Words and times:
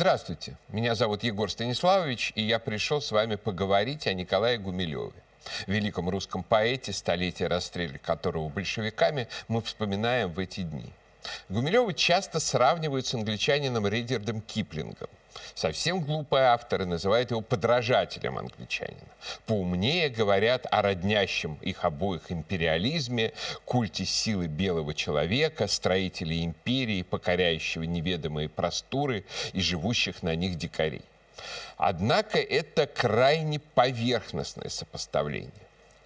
Здравствуйте, 0.00 0.56
меня 0.70 0.94
зовут 0.94 1.24
Егор 1.24 1.50
Станиславович, 1.50 2.32
и 2.34 2.40
я 2.40 2.58
пришел 2.58 3.02
с 3.02 3.12
вами 3.12 3.34
поговорить 3.34 4.06
о 4.06 4.14
Николае 4.14 4.56
Гумилеве. 4.56 5.12
Великом 5.66 6.08
русском 6.08 6.42
поэте, 6.42 6.94
столетие 6.94 7.48
расстрела 7.48 7.98
которого 7.98 8.48
большевиками 8.48 9.28
мы 9.48 9.60
вспоминаем 9.60 10.32
в 10.32 10.38
эти 10.38 10.62
дни. 10.62 10.90
Гумилева 11.50 11.92
часто 11.92 12.40
сравнивают 12.40 13.06
с 13.08 13.12
англичанином 13.12 13.86
Редердом 13.86 14.40
Киплингом. 14.40 15.10
Совсем 15.54 16.00
глупые 16.00 16.44
авторы 16.44 16.86
называют 16.86 17.30
его 17.30 17.40
подражателем 17.40 18.38
англичанина. 18.38 18.98
Поумнее 19.46 20.08
говорят 20.08 20.66
о 20.70 20.82
роднящем 20.82 21.54
их 21.60 21.84
обоих 21.84 22.32
империализме, 22.32 23.32
культе 23.64 24.04
силы 24.04 24.46
белого 24.46 24.94
человека, 24.94 25.66
строителей 25.66 26.44
империи, 26.44 27.02
покоряющего 27.02 27.84
неведомые 27.84 28.48
просторы 28.48 29.24
и 29.52 29.60
живущих 29.60 30.22
на 30.22 30.34
них 30.34 30.56
дикарей. 30.56 31.02
Однако 31.76 32.38
это 32.38 32.86
крайне 32.86 33.58
поверхностное 33.58 34.68
сопоставление. 34.68 35.50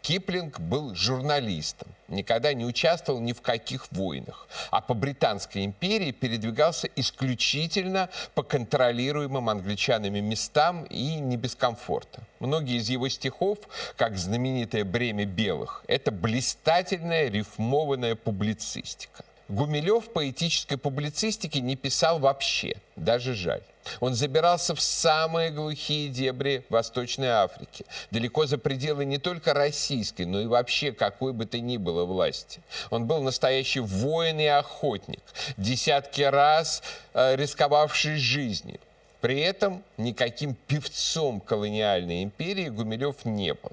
Киплинг 0.04 0.60
был 0.60 0.94
журналистом, 0.94 1.88
никогда 2.08 2.52
не 2.52 2.66
участвовал 2.66 3.20
ни 3.20 3.32
в 3.32 3.40
каких 3.40 3.90
войнах, 3.90 4.46
а 4.70 4.82
по 4.82 4.92
Британской 4.92 5.64
империи 5.64 6.10
передвигался 6.10 6.90
исключительно 6.94 8.10
по 8.34 8.42
контролируемым 8.42 9.48
англичанами 9.48 10.20
местам 10.20 10.84
и 10.84 11.14
не 11.14 11.38
без 11.38 11.54
комфорта. 11.54 12.20
Многие 12.38 12.76
из 12.76 12.90
его 12.90 13.08
стихов, 13.08 13.56
как 13.96 14.18
знаменитое 14.18 14.84
«Бремя 14.84 15.24
белых», 15.24 15.82
это 15.88 16.10
блистательная 16.10 17.30
рифмованная 17.30 18.14
публицистика. 18.14 19.24
Гумилев 19.48 20.10
поэтической 20.12 20.78
публицистики 20.78 21.58
не 21.58 21.76
писал 21.76 22.18
вообще, 22.18 22.76
даже 22.96 23.34
жаль. 23.34 23.62
Он 24.00 24.14
забирался 24.14 24.74
в 24.74 24.80
самые 24.80 25.50
глухие 25.50 26.08
дебри 26.08 26.64
Восточной 26.70 27.28
Африки, 27.28 27.84
далеко 28.10 28.46
за 28.46 28.56
пределы 28.56 29.04
не 29.04 29.18
только 29.18 29.52
российской, 29.52 30.22
но 30.22 30.40
и 30.40 30.46
вообще 30.46 30.92
какой 30.92 31.34
бы 31.34 31.44
то 31.44 31.60
ни 31.60 31.76
было 31.76 32.06
власти. 32.06 32.62
Он 32.90 33.06
был 33.06 33.20
настоящий 33.20 33.80
воин 33.80 34.40
и 34.40 34.46
охотник, 34.46 35.22
десятки 35.58 36.22
раз 36.22 36.82
э, 37.12 37.36
рисковавший 37.36 38.16
жизнью. 38.16 38.80
При 39.20 39.40
этом 39.40 39.82
никаким 39.96 40.54
певцом 40.54 41.40
колониальной 41.40 42.22
империи 42.22 42.68
Гумилев 42.68 43.24
не 43.24 43.52
был. 43.52 43.72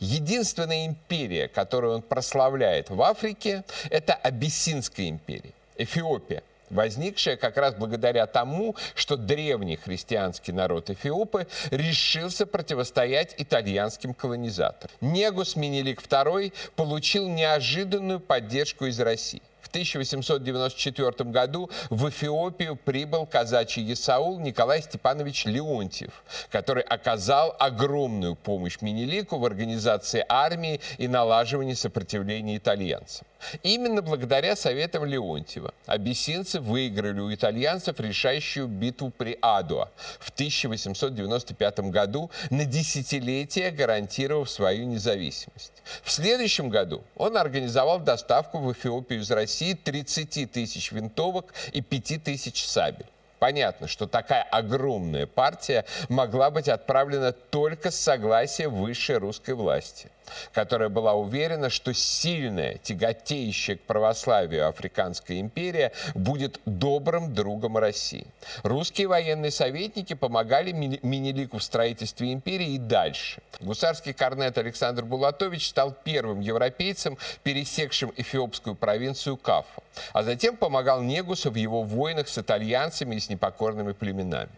Единственная 0.00 0.86
империя, 0.86 1.48
которую 1.48 1.96
он 1.96 2.02
прославляет 2.02 2.90
в 2.90 3.00
Африке, 3.02 3.64
это 3.90 4.14
Абиссинская 4.14 5.08
империя, 5.08 5.52
Эфиопия 5.76 6.42
возникшая 6.70 7.36
как 7.36 7.56
раз 7.56 7.74
благодаря 7.74 8.26
тому, 8.26 8.76
что 8.94 9.16
древний 9.16 9.76
христианский 9.76 10.52
народ 10.52 10.90
Эфиопы 10.90 11.46
решился 11.70 12.46
противостоять 12.46 13.34
итальянским 13.38 14.14
колонизаторам. 14.14 14.94
Негус 15.00 15.56
Менелик 15.56 16.02
II 16.02 16.52
получил 16.74 17.28
неожиданную 17.28 18.20
поддержку 18.20 18.86
из 18.86 18.98
России. 19.00 19.42
В 19.66 19.68
1894 19.68 21.28
году 21.30 21.68
в 21.90 22.08
Эфиопию 22.08 22.76
прибыл 22.76 23.26
казачий 23.26 23.92
Исаул 23.92 24.38
Николай 24.38 24.80
Степанович 24.80 25.46
Леонтьев, 25.46 26.22
который 26.50 26.84
оказал 26.84 27.56
огромную 27.58 28.36
помощь 28.36 28.80
Менелику 28.80 29.38
в 29.38 29.44
организации 29.44 30.24
армии 30.28 30.80
и 30.98 31.08
налаживании 31.08 31.74
сопротивления 31.74 32.58
итальянцам. 32.58 33.26
Именно 33.64 34.02
благодаря 34.02 34.54
советам 34.54 35.04
Леонтьева 35.04 35.74
абиссинцы 35.86 36.60
выиграли 36.60 37.20
у 37.20 37.34
итальянцев 37.34 37.98
решающую 37.98 38.68
битву 38.68 39.10
при 39.10 39.36
Адуа 39.42 39.90
в 40.20 40.30
1895 40.30 41.80
году 41.90 42.30
на 42.50 42.64
десятилетие 42.64 43.72
гарантировав 43.72 44.48
свою 44.48 44.86
независимость. 44.86 45.72
В 46.02 46.10
следующем 46.10 46.70
году 46.70 47.02
он 47.16 47.36
организовал 47.36 47.98
доставку 48.00 48.58
в 48.58 48.72
Эфиопию 48.72 49.20
из 49.20 49.30
России 49.30 49.55
30 49.60 50.50
тысяч 50.52 50.92
винтовок 50.92 51.54
и 51.72 51.80
5 51.80 52.24
тысяч 52.24 52.66
сабель. 52.66 53.06
Понятно, 53.38 53.86
что 53.88 54.06
такая 54.06 54.42
огромная 54.42 55.26
партия 55.26 55.84
могла 56.08 56.50
быть 56.50 56.68
отправлена 56.68 57.32
только 57.32 57.90
с 57.90 57.96
согласия 57.96 58.68
высшей 58.68 59.18
русской 59.18 59.54
власти 59.54 60.10
которая 60.52 60.88
была 60.88 61.14
уверена, 61.14 61.70
что 61.70 61.92
сильная, 61.94 62.78
тяготеющая 62.78 63.76
к 63.76 63.80
православию 63.82 64.68
Африканская 64.68 65.40
империя 65.40 65.92
будет 66.14 66.60
добрым 66.64 67.34
другом 67.34 67.76
России. 67.78 68.26
Русские 68.62 69.08
военные 69.08 69.50
советники 69.50 70.14
помогали 70.14 70.72
Минелику 70.72 71.58
в 71.58 71.62
строительстве 71.62 72.32
империи 72.32 72.74
и 72.74 72.78
дальше. 72.78 73.42
Гусарский 73.60 74.12
корнет 74.12 74.58
Александр 74.58 75.04
Булатович 75.04 75.68
стал 75.68 75.94
первым 76.04 76.40
европейцем, 76.40 77.16
пересекшим 77.42 78.12
эфиопскую 78.16 78.74
провинцию 78.74 79.36
Кафа, 79.36 79.82
а 80.12 80.22
затем 80.22 80.56
помогал 80.56 81.02
Негусу 81.02 81.50
в 81.50 81.54
его 81.54 81.82
войнах 81.82 82.28
с 82.28 82.38
итальянцами 82.38 83.16
и 83.16 83.20
с 83.26 83.28
непокорными 83.28 83.92
племенами. 83.92 84.50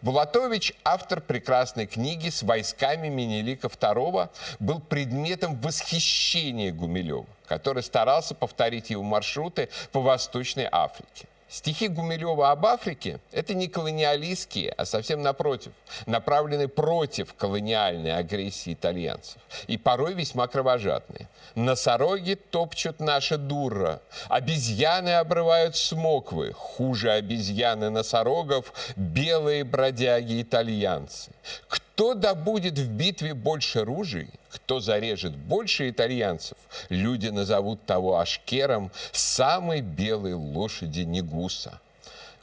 Булатович, 0.00 0.74
автор 0.84 1.20
прекрасной 1.20 1.86
книги 1.86 2.28
с 2.28 2.42
войсками 2.42 3.08
Менелика 3.08 3.66
II, 3.66 4.28
был 4.60 4.80
предметом 4.80 5.58
восхищения 5.60 6.72
Гумилева, 6.72 7.26
который 7.46 7.82
старался 7.82 8.34
повторить 8.34 8.90
его 8.90 9.02
маршруты 9.02 9.68
по 9.90 10.00
Восточной 10.00 10.68
Африке. 10.70 11.26
Стихи 11.52 11.88
Гумилева 11.88 12.50
об 12.50 12.64
Африке– 12.64 13.20
это 13.30 13.52
не 13.52 13.68
колониалистские, 13.68 14.70
а 14.70 14.86
совсем 14.86 15.20
напротив, 15.20 15.72
направлены 16.06 16.66
против 16.66 17.34
колониальной 17.34 18.16
агрессии 18.16 18.72
итальянцев 18.72 19.36
и 19.66 19.76
порой 19.76 20.14
весьма 20.14 20.46
кровожадные. 20.46 21.28
Носороги 21.54 22.36
топчут 22.36 23.00
наша 23.00 23.36
дура, 23.36 24.00
обезьяны 24.30 25.10
обрывают 25.10 25.76
смоквы, 25.76 26.54
хуже 26.54 27.10
обезьяны 27.10 27.90
носорогов– 27.90 28.72
белые 28.96 29.64
бродяги-итальянцы. 29.64 31.32
Кто 31.68 31.91
добудет 32.14 32.78
в 32.78 32.88
битве 32.90 33.34
больше 33.34 33.84
ружей, 33.84 34.28
кто 34.50 34.80
зарежет 34.80 35.36
больше 35.36 35.90
итальянцев, 35.90 36.56
люди 36.88 37.28
назовут 37.28 37.84
того 37.86 38.18
ашкером 38.18 38.90
самой 39.12 39.80
белой 39.80 40.34
лошади 40.34 41.00
Негуса. 41.00 41.80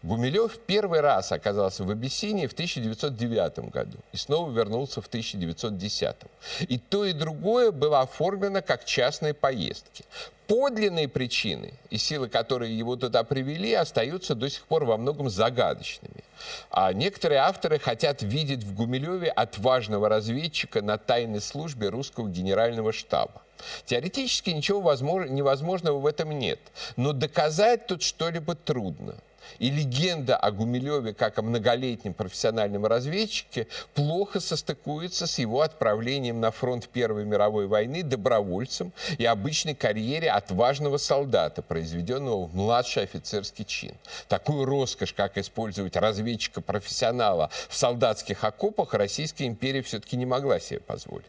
Гумилев 0.02 0.58
первый 0.66 1.02
раз 1.02 1.34
оказался 1.34 1.84
в 1.84 1.90
Абиссинии 1.90 2.48
в 2.48 2.54
1909 2.54 3.70
году 3.70 3.98
и 4.14 4.18
снова 4.18 4.50
вернулся 4.50 5.02
в 5.02 5.08
1910. 5.08 6.16
И 6.62 6.78
то, 6.78 7.04
и 7.04 7.12
другое 7.12 7.72
было 7.72 8.02
оформлено 8.02 8.62
как 8.62 8.86
частные 8.86 9.34
поездки. 9.34 10.06
Подлинные 10.48 11.08
причины 11.08 11.74
и 11.90 11.98
силы, 11.98 12.30
которые 12.30 12.76
его 12.76 12.96
туда 12.96 13.24
привели, 13.24 13.74
остаются 13.74 14.36
до 14.36 14.50
сих 14.50 14.66
пор 14.66 14.86
во 14.86 14.98
многом 14.98 15.30
загадочными. 15.30 16.24
А 16.72 16.94
некоторые 16.94 17.42
авторы 17.42 17.78
хотят 17.78 18.24
видеть 18.24 18.64
в 18.64 18.74
Гумилеве 18.74 19.30
отважного 19.30 20.08
разведчика 20.08 20.82
на 20.82 20.98
тайной 20.98 21.42
службе 21.42 21.90
русского 21.90 22.30
генерального 22.30 22.94
штаба. 22.94 23.42
Теоретически 23.86 24.52
ничего 24.52 24.80
невозможного 25.26 26.00
в 26.00 26.06
этом 26.06 26.32
нет, 26.32 26.60
но 26.96 27.12
доказать 27.12 27.86
тут 27.88 28.02
что-либо 28.02 28.56
трудно. 28.56 29.16
И 29.58 29.72
легенда 29.72 30.38
о 30.38 30.52
Гумилеве 30.52 31.14
как 31.14 31.40
о 31.40 31.42
многолетнем 31.42 32.14
профессиональном 32.14 32.86
разведчике 32.86 33.68
плохо 33.94 34.40
состыкуется 34.40 35.28
с 35.28 35.40
его 35.40 35.62
отправлением 35.62 36.40
на 36.40 36.52
фронт 36.52 36.88
Первой 36.88 37.26
мировой 37.26 37.68
войны 37.68 38.04
добровольцем 38.04 38.94
и 39.18 39.26
обычной 39.26 39.76
карьере 39.76 40.30
отважного 40.30 40.98
солдата, 40.98 41.62
произведенного 41.62 42.46
в 42.46 42.56
младший 42.56 43.04
офицерский 43.04 43.66
чин. 43.66 43.96
Такую 44.28 44.66
роскошь, 44.66 45.14
как 45.14 45.38
использовать 45.38 45.96
разведчика-профессионала 45.96 47.50
в 47.68 47.76
солдатских 47.76 48.44
окопах, 48.44 48.94
Российская 48.94 49.48
империя 49.48 49.82
все-таки 49.82 50.18
не 50.18 50.26
могла 50.26 50.60
себе 50.60 50.80
позволить. 50.80 51.26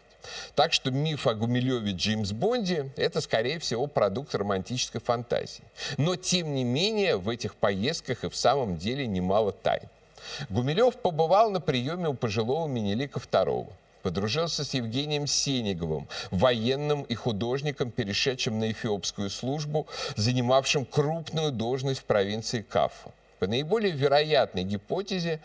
Так 0.54 0.72
что 0.72 0.90
миф 0.90 1.26
о 1.26 1.34
Гумилеве 1.34 1.92
Джеймс 1.92 2.32
Бонде– 2.32 2.90
это, 2.96 3.20
скорее 3.20 3.58
всего, 3.58 3.86
продукт 3.86 4.34
романтической 4.34 5.00
фантазии. 5.00 5.64
Но, 5.96 6.16
тем 6.16 6.54
не 6.54 6.64
менее, 6.64 7.16
в 7.16 7.28
этих 7.28 7.54
поездках 7.54 8.24
и 8.24 8.28
в 8.28 8.36
самом 8.36 8.76
деле 8.76 9.06
немало 9.06 9.52
тайн. 9.52 9.88
Гумилев 10.48 10.96
побывал 10.96 11.50
на 11.50 11.60
приеме 11.60 12.08
у 12.08 12.14
пожилого 12.14 12.68
Менелика 12.68 13.18
II 13.18 13.68
подружился 14.02 14.64
с 14.64 14.74
Евгением 14.74 15.26
Сенеговым, 15.26 16.08
военным 16.30 17.02
и 17.02 17.14
художником, 17.14 17.90
перешедшим 17.90 18.58
на 18.58 18.70
эфиопскую 18.70 19.30
службу, 19.30 19.86
занимавшим 20.16 20.84
крупную 20.84 21.52
должность 21.52 22.00
в 22.00 22.04
провинции 22.04 22.62
Кафа. 22.62 23.12
По 23.38 23.46
наиболее 23.46 23.92
вероятной 23.92 24.64
гипотезе, 24.64 25.40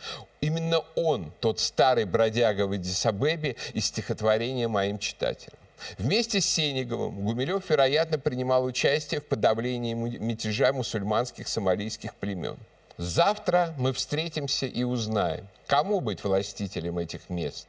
именно 0.45 0.81
он, 0.95 1.31
тот 1.39 1.59
старый 1.59 2.05
бродяга 2.05 2.67
в 2.67 2.75
Эдисабебе 2.75 3.55
из 3.73 3.87
стихотворения 3.87 4.67
«Моим 4.67 4.99
читателям». 4.99 5.57
Вместе 5.97 6.39
с 6.39 6.45
Сенеговым 6.45 7.25
Гумилев, 7.25 7.69
вероятно, 7.69 8.17
принимал 8.17 8.63
участие 8.63 9.19
в 9.19 9.25
подавлении 9.25 9.93
мятежа 9.93 10.71
мусульманских 10.71 11.47
сомалийских 11.47 12.15
племен. 12.15 12.57
Завтра 12.97 13.73
мы 13.77 13.91
встретимся 13.91 14.67
и 14.67 14.83
узнаем, 14.83 15.47
кому 15.67 15.99
быть 15.99 16.23
властителем 16.23 16.97
этих 16.97 17.29
мест. 17.29 17.67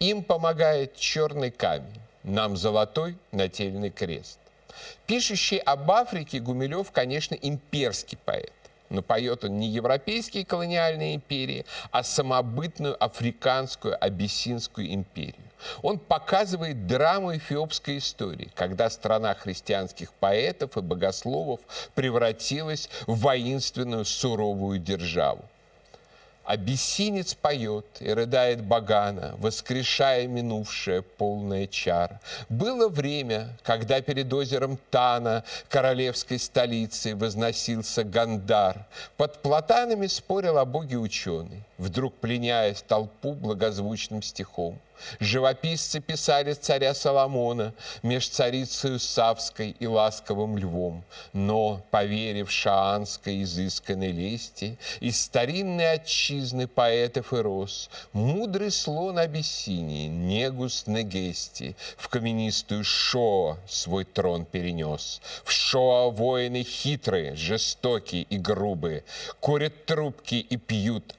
Им 0.00 0.24
помогает 0.24 0.96
черный 0.96 1.50
камень, 1.50 2.00
нам 2.24 2.56
золотой 2.56 3.16
нательный 3.30 3.90
крест. 3.90 4.38
Пишущий 5.06 5.58
об 5.58 5.90
Африке 5.90 6.40
Гумилев, 6.40 6.90
конечно, 6.90 7.34
имперский 7.34 8.18
поэт. 8.24 8.52
Но 8.94 9.02
поет 9.02 9.44
он 9.44 9.58
не 9.58 9.68
европейские 9.68 10.44
колониальные 10.44 11.16
империи, 11.16 11.66
а 11.90 12.04
самобытную 12.04 13.02
африканскую 13.02 13.96
абиссинскую 14.02 14.94
империю. 14.94 15.34
Он 15.82 15.98
показывает 15.98 16.86
драму 16.86 17.36
эфиопской 17.36 17.98
истории, 17.98 18.52
когда 18.54 18.88
страна 18.90 19.34
христианских 19.34 20.12
поэтов 20.12 20.76
и 20.76 20.80
богословов 20.80 21.60
превратилась 21.94 22.88
в 23.06 23.18
воинственную 23.18 24.04
суровую 24.04 24.78
державу. 24.78 25.42
Абиссинец 26.44 27.34
поет 27.34 27.86
и 28.00 28.12
рыдает 28.12 28.62
Багана, 28.62 29.34
воскрешая 29.38 30.26
минувшее 30.26 31.00
полное 31.02 31.66
чар. 31.66 32.20
Было 32.50 32.88
время, 32.88 33.56
когда 33.62 34.00
перед 34.02 34.32
озером 34.32 34.78
Тана, 34.90 35.42
королевской 35.68 36.38
столицей, 36.38 37.14
возносился 37.14 38.04
Гандар. 38.04 38.84
Под 39.16 39.40
платанами 39.40 40.06
спорил 40.06 40.58
о 40.58 40.66
боге 40.66 40.98
ученый, 40.98 41.62
вдруг 41.78 42.14
пленяя 42.14 42.74
толпу 42.74 43.32
благозвучным 43.32 44.22
стихом. 44.22 44.78
Живописцы 45.20 46.00
писали 46.00 46.52
царя 46.54 46.94
Соломона 46.94 47.74
меж 48.02 48.28
царицею 48.28 48.98
Савской 48.98 49.76
и 49.78 49.86
ласковым 49.86 50.56
львом, 50.56 51.04
но, 51.32 51.84
поверив 51.90 52.50
шаанской 52.50 53.42
изысканной 53.42 54.12
лести, 54.12 54.78
из 55.00 55.20
старинной 55.20 55.92
отчизны 55.92 56.66
поэтов 56.68 57.32
и 57.32 57.36
рос, 57.36 57.90
мудрый 58.12 58.70
слон 58.70 59.18
Абиссинии, 59.18 60.08
Негус 60.08 60.86
Негести, 60.86 61.76
в 61.96 62.08
каменистую 62.08 62.84
Шоа 62.84 63.58
свой 63.68 64.04
трон 64.04 64.44
перенес. 64.44 65.20
В 65.44 65.52
Шоа 65.52 66.10
воины 66.10 66.62
хитрые, 66.62 67.34
жестокие 67.34 68.22
и 68.22 68.38
грубые, 68.38 69.04
курят 69.40 69.86
трубки 69.86 70.36
и 70.36 70.56
пьют 70.56 71.14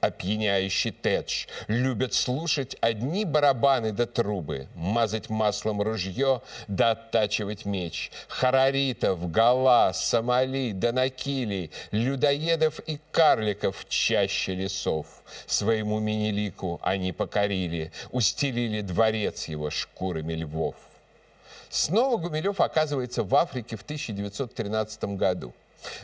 опьяняющий 0.56 0.92
тедж, 0.92 1.46
любят 1.68 2.14
слушать 2.14 2.76
одни 2.80 3.24
барабаны, 3.24 3.56
барабаны 3.56 3.92
да 3.92 4.06
трубы, 4.06 4.68
мазать 4.74 5.30
маслом 5.30 5.82
ружье 5.82 6.42
да 6.68 6.92
оттачивать 6.92 7.64
меч, 7.64 8.10
хараритов, 8.28 9.30
гала, 9.30 9.92
сомали 9.92 10.72
да 10.72 10.92
накили, 10.92 11.70
людоедов 11.90 12.80
и 12.80 12.98
карликов 13.12 13.86
чаще 13.88 14.54
лесов. 14.54 15.06
Своему 15.46 16.00
минилику 16.00 16.80
они 16.82 17.12
покорили, 17.12 17.92
устелили 18.10 18.80
дворец 18.80 19.48
его 19.48 19.70
шкурами 19.70 20.34
львов. 20.34 20.76
Снова 21.68 22.16
Гумилев 22.16 22.60
оказывается 22.60 23.22
в 23.22 23.34
Африке 23.34 23.76
в 23.76 23.82
1913 23.82 25.16
году. 25.16 25.52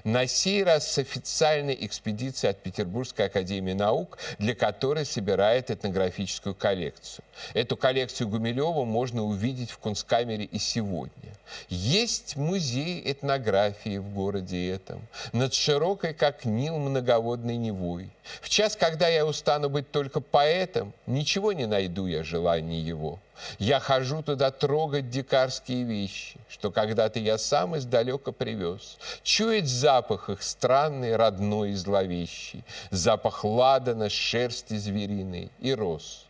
На 0.05 0.27
сей 0.27 0.63
раз 0.63 0.91
с 0.91 0.99
официальной 0.99 1.77
экспедицией 1.81 2.51
от 2.51 2.63
Петербургской 2.63 3.27
академии 3.27 3.73
наук, 3.73 4.19
для 4.39 4.55
которой 4.55 5.05
собирает 5.05 5.71
этнографическую 5.71 6.55
коллекцию. 6.55 7.25
Эту 7.55 7.77
коллекцию 7.77 8.29
Гумилева 8.29 8.85
можно 8.85 9.23
увидеть 9.23 9.71
в 9.71 9.79
Кунсткамере 9.79 10.45
и 10.45 10.59
сегодня. 10.59 11.33
Есть 11.69 12.37
музей 12.37 13.03
этнографии 13.05 13.99
в 13.99 14.09
городе 14.11 14.71
этом, 14.71 15.07
над 15.33 15.55
широкой, 15.55 16.15
как 16.15 16.45
Нил, 16.45 16.79
многоводной 16.79 17.57
Невой. 17.57 18.11
В 18.41 18.49
час, 18.49 18.77
когда 18.77 19.09
я 19.09 19.27
устану 19.27 19.69
быть 19.69 19.91
только 19.91 20.21
поэтом, 20.21 20.93
ничего 21.07 21.53
не 21.53 21.67
найду 21.67 22.07
я 22.07 22.23
желаний 22.23 22.79
его. 22.79 23.19
Я 23.59 23.81
хожу 23.81 24.23
туда 24.23 24.51
трогать 24.51 25.11
дикарские 25.11 25.83
вещи, 25.85 26.39
что 26.49 26.71
когда-то 26.71 27.19
я 27.19 27.37
сам 27.39 27.77
издалека 27.77 28.31
привез. 28.31 28.99
Чует 29.25 29.69
запах 29.69 30.31
их 30.31 30.43
странный, 30.43 31.17
родной 31.17 31.71
и 31.71 31.75
зловещий. 31.75 32.63
Запах 32.91 33.45
ладана, 33.45 34.09
шерсти 34.09 34.77
звериной 34.77 35.51
и 35.61 35.75
роз. 35.75 36.27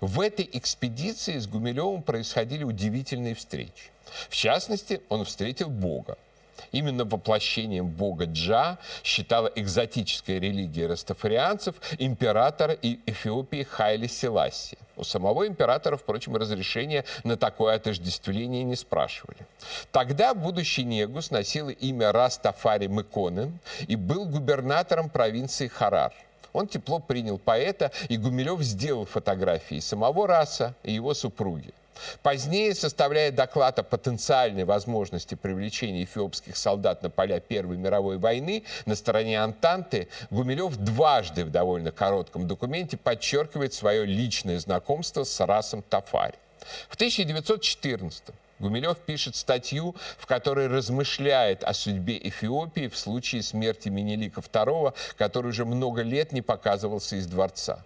В 0.00 0.20
этой 0.20 0.48
экспедиции 0.52 1.38
с 1.38 1.46
Гумилевым 1.46 2.02
происходили 2.02 2.64
удивительные 2.64 3.34
встречи. 3.34 3.90
В 4.28 4.34
частности, 4.34 5.02
он 5.08 5.24
встретил 5.24 5.68
Бога. 5.68 6.16
Именно 6.72 7.04
воплощением 7.04 7.88
бога 7.88 8.26
Джа 8.26 8.78
считала 9.02 9.50
экзотическая 9.54 10.38
религия 10.38 10.86
растафарианцев 10.86 11.76
императора 11.98 12.74
и 12.74 13.00
Эфиопии 13.06 13.62
Хайли 13.62 14.06
Селаси. 14.06 14.78
У 14.96 15.04
самого 15.04 15.46
императора, 15.46 15.96
впрочем, 15.96 16.36
разрешения 16.36 17.04
на 17.24 17.36
такое 17.36 17.76
отождествление 17.76 18.64
не 18.64 18.76
спрашивали. 18.76 19.38
Тогда 19.92 20.34
будущий 20.34 20.84
Негус 20.84 21.30
носил 21.30 21.68
имя 21.68 22.12
Растафари 22.12 22.88
Мыконен 22.88 23.58
и 23.86 23.96
был 23.96 24.26
губернатором 24.26 25.08
провинции 25.08 25.68
Харар. 25.68 26.12
Он 26.52 26.66
тепло 26.66 26.98
принял 26.98 27.38
поэта, 27.38 27.92
и 28.08 28.16
Гумилев 28.16 28.60
сделал 28.62 29.04
фотографии 29.04 29.80
самого 29.80 30.26
Раса 30.26 30.74
и 30.82 30.92
его 30.92 31.14
супруги. 31.14 31.72
Позднее, 32.22 32.74
составляя 32.74 33.30
доклад 33.30 33.78
о 33.78 33.82
потенциальной 33.82 34.64
возможности 34.64 35.34
привлечения 35.34 36.04
эфиопских 36.04 36.56
солдат 36.56 37.02
на 37.02 37.10
поля 37.10 37.40
Первой 37.40 37.76
мировой 37.76 38.18
войны 38.18 38.64
на 38.86 38.94
стороне 38.94 39.40
Антанты, 39.40 40.08
Гумилев 40.30 40.76
дважды 40.76 41.44
в 41.44 41.50
довольно 41.50 41.90
коротком 41.90 42.46
документе 42.46 42.96
подчеркивает 42.96 43.74
свое 43.74 44.04
личное 44.04 44.58
знакомство 44.58 45.24
с 45.24 45.44
Расом 45.44 45.82
Тафари. 45.82 46.34
В 46.88 46.94
1914 46.94 48.24
Гумилев 48.58 48.98
пишет 48.98 49.36
статью, 49.36 49.94
в 50.18 50.26
которой 50.26 50.66
размышляет 50.66 51.62
о 51.62 51.74
судьбе 51.74 52.18
Эфиопии 52.18 52.88
в 52.88 52.98
случае 52.98 53.42
смерти 53.42 53.88
Менелика 53.88 54.40
II, 54.40 54.94
который 55.16 55.48
уже 55.48 55.64
много 55.64 56.02
лет 56.02 56.32
не 56.32 56.42
показывался 56.42 57.16
из 57.16 57.26
дворца. 57.26 57.84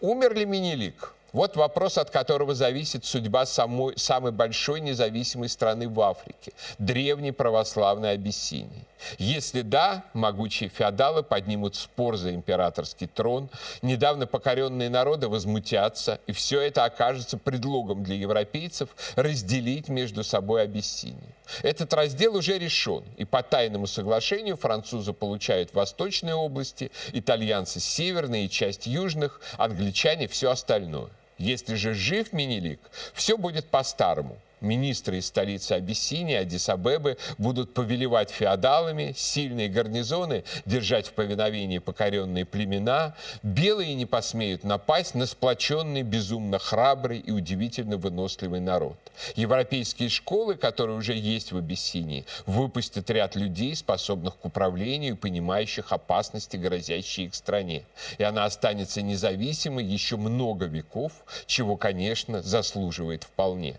Умер 0.00 0.34
ли 0.34 0.44
Менелик? 0.44 1.14
Вот 1.32 1.56
вопрос, 1.56 1.96
от 1.96 2.10
которого 2.10 2.54
зависит 2.54 3.06
судьба 3.06 3.46
самой, 3.46 3.96
самой 3.96 4.32
большой 4.32 4.80
независимой 4.80 5.48
страны 5.48 5.88
в 5.88 5.98
Африке– 6.00 6.52
древней 6.78 7.32
православной 7.32 8.12
Абиссинии. 8.12 8.84
Если 9.18 9.62
да, 9.62 10.04
могучие 10.12 10.68
феодалы 10.68 11.22
поднимут 11.22 11.74
спор 11.74 12.18
за 12.18 12.34
императорский 12.34 13.06
трон, 13.06 13.48
недавно 13.80 14.26
покоренные 14.26 14.90
народы 14.90 15.28
возмутятся, 15.28 16.20
и 16.26 16.32
все 16.32 16.60
это 16.60 16.84
окажется 16.84 17.38
предлогом 17.38 18.04
для 18.04 18.16
европейцев 18.16 18.90
разделить 19.16 19.88
между 19.88 20.24
собой 20.24 20.62
Абиссинию. 20.64 21.16
Этот 21.62 21.94
раздел 21.94 22.36
уже 22.36 22.58
решен, 22.58 23.04
и 23.16 23.24
по 23.24 23.42
тайному 23.42 23.86
соглашению 23.86 24.56
французы 24.58 25.14
получают 25.14 25.72
восточные 25.72 26.34
области, 26.34 26.90
итальянцы– 27.12 27.80
северные 27.80 28.44
и 28.44 28.50
часть 28.50 28.86
южных, 28.86 29.40
англичане– 29.56 30.28
все 30.28 30.50
остальное. 30.50 31.08
Если 31.42 31.74
же 31.74 31.92
жив 31.92 32.32
Минилик, 32.32 32.78
все 33.14 33.36
будет 33.36 33.68
по-старому 33.68 34.38
министры 34.62 35.18
из 35.18 35.26
столицы 35.26 35.72
Абиссинии, 35.72 36.36
Адисабебы 36.36 37.18
будут 37.38 37.74
повелевать 37.74 38.30
феодалами, 38.30 39.14
сильные 39.16 39.68
гарнизоны 39.68 40.44
держать 40.64 41.08
в 41.08 41.12
повиновении 41.12 41.78
покоренные 41.78 42.44
племена, 42.44 43.14
белые 43.42 43.94
не 43.94 44.06
посмеют 44.06 44.64
напасть 44.64 45.14
на 45.14 45.26
сплоченный, 45.26 46.02
безумно 46.02 46.58
храбрый 46.58 47.18
и 47.18 47.30
удивительно 47.30 47.96
выносливый 47.96 48.60
народ. 48.60 48.96
Европейские 49.36 50.08
школы, 50.08 50.54
которые 50.54 50.96
уже 50.96 51.14
есть 51.14 51.52
в 51.52 51.56
Абиссинии, 51.56 52.24
выпустят 52.46 53.10
ряд 53.10 53.36
людей, 53.36 53.74
способных 53.76 54.36
к 54.38 54.44
управлению 54.44 55.14
и 55.14 55.16
понимающих 55.16 55.92
опасности, 55.92 56.56
грозящие 56.56 57.26
их 57.26 57.34
стране. 57.34 57.84
И 58.18 58.22
она 58.22 58.44
останется 58.44 59.02
независимой 59.02 59.84
еще 59.84 60.16
много 60.16 60.66
веков, 60.66 61.12
чего, 61.46 61.76
конечно, 61.76 62.42
заслуживает 62.42 63.24
вполне. 63.24 63.78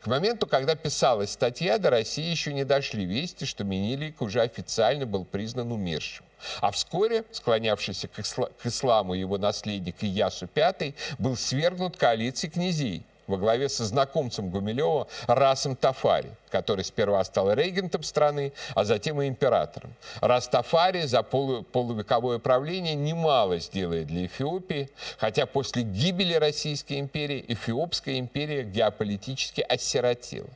К 0.00 0.06
моменту, 0.06 0.46
когда 0.46 0.74
писалась 0.74 1.32
статья, 1.32 1.78
до 1.78 1.90
России 1.90 2.24
еще 2.24 2.52
не 2.52 2.64
дошли 2.64 3.04
вести, 3.04 3.44
что 3.44 3.64
Менелик 3.64 4.20
уже 4.20 4.40
официально 4.40 5.06
был 5.06 5.24
признан 5.24 5.72
умершим. 5.72 6.24
А 6.60 6.70
вскоре, 6.70 7.24
склонявшийся 7.30 8.08
к, 8.08 8.18
исла 8.18 8.50
к 8.60 8.66
исламу 8.66 9.14
его 9.14 9.38
наследник 9.38 9.96
Иясу 10.02 10.48
V, 10.54 10.94
был 11.18 11.36
свергнут 11.36 11.96
коалицией 11.96 12.52
князей, 12.52 13.04
во 13.26 13.36
главе 13.36 13.68
со 13.68 13.84
знакомцем 13.84 14.50
Гумилева 14.50 15.06
Расом 15.26 15.76
Тафари, 15.76 16.30
который 16.50 16.84
сперва 16.84 17.22
стал 17.24 17.52
регентом 17.52 18.02
страны, 18.02 18.52
а 18.74 18.84
затем 18.84 19.20
и 19.22 19.28
императором. 19.28 19.94
Рас 20.20 20.48
Тафари 20.48 21.02
за 21.02 21.22
полу 21.22 21.62
полувековое 21.62 22.38
правление 22.38 22.94
немало 22.94 23.58
сделает 23.58 24.06
для 24.06 24.26
Эфиопии, 24.26 24.90
хотя 25.18 25.46
после 25.46 25.82
гибели 25.82 26.34
Российской 26.34 26.98
империи 27.00 27.44
Эфиопская 27.48 28.18
империя 28.18 28.64
геополитически 28.64 29.60
осиротела. 29.60 30.48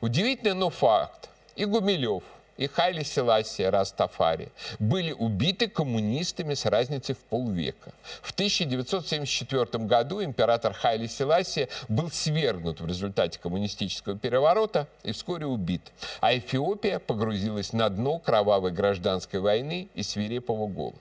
Удивительный, 0.00 0.54
но 0.54 0.70
факт. 0.70 1.28
И 1.56 1.64
Гумилев– 1.64 2.22
и 2.58 2.66
Хайли 2.66 3.04
Селасия 3.04 3.70
Растафари 3.70 4.50
были 4.78 5.12
убиты 5.12 5.68
коммунистами 5.68 6.54
с 6.54 6.66
разницей 6.66 7.14
в 7.14 7.18
полвека. 7.18 7.92
В 8.20 8.32
1974 8.32 9.84
году 9.84 10.22
император 10.22 10.74
Хайли 10.74 11.06
Селасия 11.06 11.68
был 11.88 12.10
свергнут 12.10 12.80
в 12.80 12.86
результате 12.86 13.38
коммунистического 13.38 14.18
переворота 14.18 14.88
и 15.04 15.12
вскоре 15.12 15.46
убит. 15.46 15.92
А 16.20 16.36
Эфиопия 16.36 16.98
погрузилась 16.98 17.72
на 17.72 17.88
дно 17.88 18.18
кровавой 18.18 18.72
гражданской 18.72 19.40
войны 19.40 19.88
и 19.94 20.02
свирепого 20.02 20.66
голода. 20.66 20.98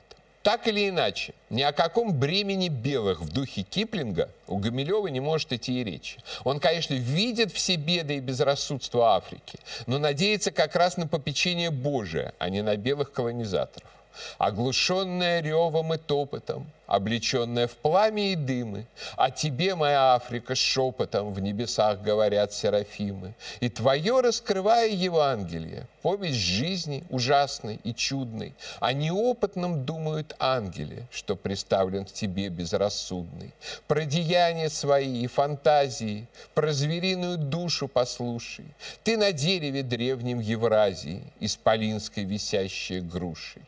Так 0.48 0.66
или 0.66 0.88
иначе, 0.88 1.34
ни 1.50 1.62
о 1.62 1.74
каком 1.74 2.14
бремени 2.14 2.70
белых 2.70 3.20
в 3.20 3.34
духе 3.34 3.64
Киплинга 3.64 4.30
у 4.48 4.60
Гамилева 4.60 5.08
не 5.08 5.20
может 5.20 5.52
идти 5.52 5.82
и 5.82 5.84
речи. 5.84 6.20
Он, 6.46 6.62
конечно, 6.62 6.94
видит 6.94 7.52
все 7.52 7.76
беды 7.76 8.16
и 8.16 8.20
безрассудство 8.22 9.16
Африки, 9.16 9.60
но 9.88 10.00
надеется 10.00 10.52
как 10.52 10.78
раз 10.78 10.96
на 10.96 11.06
попечение 11.06 11.70
Божие, 11.70 12.32
а 12.40 12.50
не 12.50 12.62
на 12.62 12.78
белых 12.78 13.12
колонизаторов 13.12 13.90
оглушенная 14.38 15.42
ревом 15.42 15.94
и 15.94 15.98
топотом, 15.98 16.68
облеченная 16.88 17.68
в 17.68 17.76
пламя 17.76 18.32
и 18.32 18.36
дымы. 18.36 18.88
О 19.16 19.30
тебе, 19.30 19.76
моя 19.76 20.16
Африка, 20.16 20.56
шепотом 20.56 21.32
в 21.32 21.40
небесах 21.40 22.02
говорят 22.02 22.54
серафимы. 22.54 23.36
И 23.60 23.70
твое 23.70 24.22
раскрывая 24.22 24.88
Евангелие, 24.88 25.88
повесть 26.02 26.40
жизни 26.40 27.04
ужасной 27.10 27.80
и 27.84 27.94
чудной, 27.94 28.56
о 28.80 28.94
неопытном 28.94 29.86
думают 29.86 30.36
ангели, 30.40 31.06
что 31.12 31.36
представлен 31.36 32.06
к 32.06 32.12
тебе 32.12 32.50
безрассудный. 32.50 33.54
Про 33.88 34.06
деяния 34.06 34.70
свои 34.70 35.24
и 35.24 35.28
фантазии, 35.28 36.28
про 36.54 36.72
звериную 36.72 37.38
душу 37.38 37.88
послушай. 37.88 38.66
Ты 39.04 39.18
на 39.18 39.32
дереве 39.34 39.84
древнем 39.84 40.40
Евразии, 40.40 41.22
исполинской 41.40 42.24
висящей 42.24 43.02
грушей. 43.02 43.64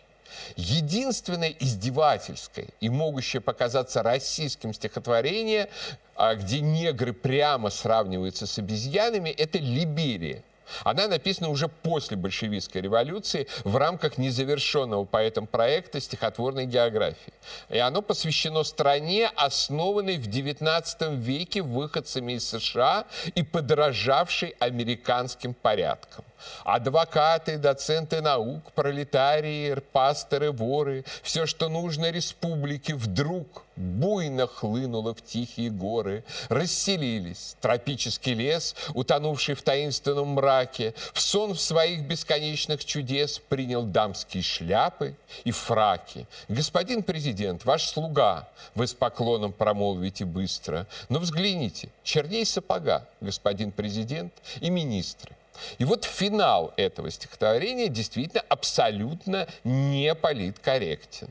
Единственное 0.55 1.55
издевательское 1.59 2.67
и 2.79 2.89
могущее 2.89 3.41
показаться 3.41 4.03
российским 4.03 4.73
стихотворение, 4.73 5.69
а, 6.15 6.35
где 6.35 6.59
негры 6.59 7.13
прямо 7.13 7.69
сравниваются 7.69 8.47
с 8.47 8.57
обезьянами, 8.57 9.29
это 9.29 9.57
«Либерия». 9.57 10.43
Она 10.83 11.07
написана 11.07 11.49
уже 11.49 11.67
после 11.67 12.17
большевистской 12.17 12.81
революции 12.81 13.47
в 13.63 13.75
рамках 13.77 14.17
незавершенного 14.17 15.05
поэтом 15.05 15.47
проекта 15.47 15.99
стихотворной 15.99 16.65
географии. 16.65 17.33
И 17.69 17.77
оно 17.77 18.01
посвящено 18.01 18.63
стране, 18.63 19.31
основанной 19.35 20.17
в 20.17 20.27
XIX 20.27 21.15
веке 21.15 21.61
выходцами 21.61 22.33
из 22.33 22.47
США 22.47 23.05
и 23.35 23.43
подражавшей 23.43 24.55
американским 24.59 25.53
порядкам. 25.53 26.23
Адвокаты, 26.63 27.57
доценты 27.57 28.21
наук, 28.21 28.71
пролетарии, 28.73 29.75
пасторы, 29.91 30.51
воры, 30.51 31.05
все, 31.23 31.45
что 31.45 31.69
нужно 31.69 32.11
республике, 32.11 32.95
вдруг 32.95 33.63
буйно 33.79 34.45
хлынуло 34.47 35.15
в 35.15 35.21
тихие 35.21 35.69
горы, 35.69 36.23
расселились. 36.49 37.55
Тропический 37.61 38.33
лес, 38.33 38.75
утонувший 38.93 39.55
в 39.55 39.61
таинственном 39.61 40.29
мраке, 40.29 40.93
в 41.13 41.21
сон 41.21 41.53
в 41.53 41.61
своих 41.61 42.03
бесконечных 42.03 42.83
чудес 42.83 43.39
принял 43.39 43.83
дамские 43.83 44.43
шляпы 44.43 45.15
и 45.45 45.51
фраки. 45.51 46.27
Господин 46.49 47.03
президент, 47.03 47.65
ваш 47.65 47.85
слуга, 47.85 48.49
вы 48.75 48.85
с 48.87 48.93
поклоном 48.93 49.53
промолвите 49.53 50.25
быстро, 50.25 50.85
но 51.07 51.19
взгляните, 51.19 51.89
черней 52.03 52.45
сапога, 52.45 53.07
господин 53.21 53.71
президент 53.71 54.33
и 54.59 54.69
министры. 54.69 55.35
И 55.77 55.85
вот 55.85 56.05
финал 56.05 56.73
этого 56.77 57.09
стихотворения 57.11 57.87
действительно 57.87 58.43
абсолютно 58.49 59.47
не 59.63 60.13
политкорректен. 60.15 61.29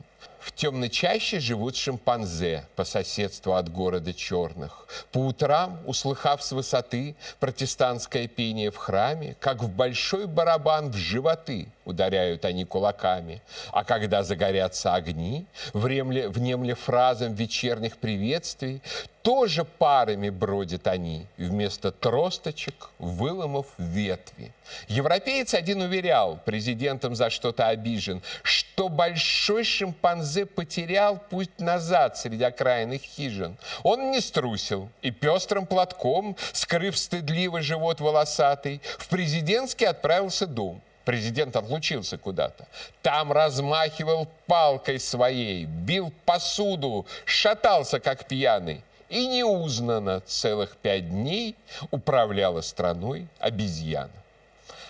В 0.49 0.51
темной 0.51 0.89
чаще 0.89 1.39
живут 1.39 1.75
шимпанзе 1.75 2.65
по 2.75 2.83
соседству 2.83 3.53
от 3.53 3.71
города 3.71 4.13
черных. 4.15 4.87
По 5.11 5.19
утрам, 5.19 5.79
услыхав 5.85 6.43
с 6.43 6.51
высоты 6.51 7.15
протестантское 7.39 8.27
пение 8.27 8.71
в 8.71 8.75
храме, 8.75 9.35
как 9.39 9.61
в 9.61 9.69
большой 9.69 10.25
барабан 10.25 10.89
в 10.89 10.97
животы 10.97 11.67
ударяют 11.85 12.45
они 12.45 12.65
кулаками. 12.65 13.43
А 13.71 13.83
когда 13.83 14.23
загорятся 14.23 14.95
огни, 14.95 15.45
времле, 15.73 16.27
внемля 16.29 16.73
фразам 16.73 17.35
вечерних 17.35 17.97
приветствий, 17.97 18.81
тоже 19.21 19.65
парами 19.65 20.29
бродят 20.29 20.87
они, 20.87 21.25
вместо 21.37 21.91
тросточек 21.91 22.89
выломав 22.99 23.67
ветви. 23.77 24.53
Европеец 24.87 25.53
один 25.53 25.81
уверял, 25.81 26.39
президентом 26.45 27.15
за 27.15 27.29
что-то 27.29 27.67
обижен, 27.67 28.21
что 28.43 28.87
большой 28.87 29.63
шимпанзе 29.63 30.38
потерял 30.45 31.17
путь 31.29 31.59
назад 31.59 32.17
среди 32.17 32.43
окраинных 32.43 33.01
хижин. 33.01 33.57
Он 33.83 34.11
не 34.11 34.21
струсил 34.21 34.89
и 35.01 35.11
пестрым 35.11 35.65
платком, 35.65 36.35
скрыв 36.53 36.97
стыдливо 36.97 37.61
живот 37.61 38.01
волосатый, 38.01 38.81
в 38.97 39.07
президентский 39.07 39.85
отправился 39.85 40.47
дом. 40.47 40.81
Президент 41.05 41.55
отлучился 41.55 42.17
куда-то. 42.17 42.67
Там 43.01 43.31
размахивал 43.31 44.27
палкой 44.45 44.99
своей, 44.99 45.65
бил 45.65 46.13
посуду, 46.25 47.07
шатался 47.25 47.99
как 47.99 48.27
пьяный 48.27 48.83
и 49.09 49.25
неузнанно 49.25 50.21
целых 50.21 50.77
пять 50.77 51.09
дней 51.09 51.55
управляла 51.91 52.61
страной 52.61 53.27
обезьяна. 53.39 54.11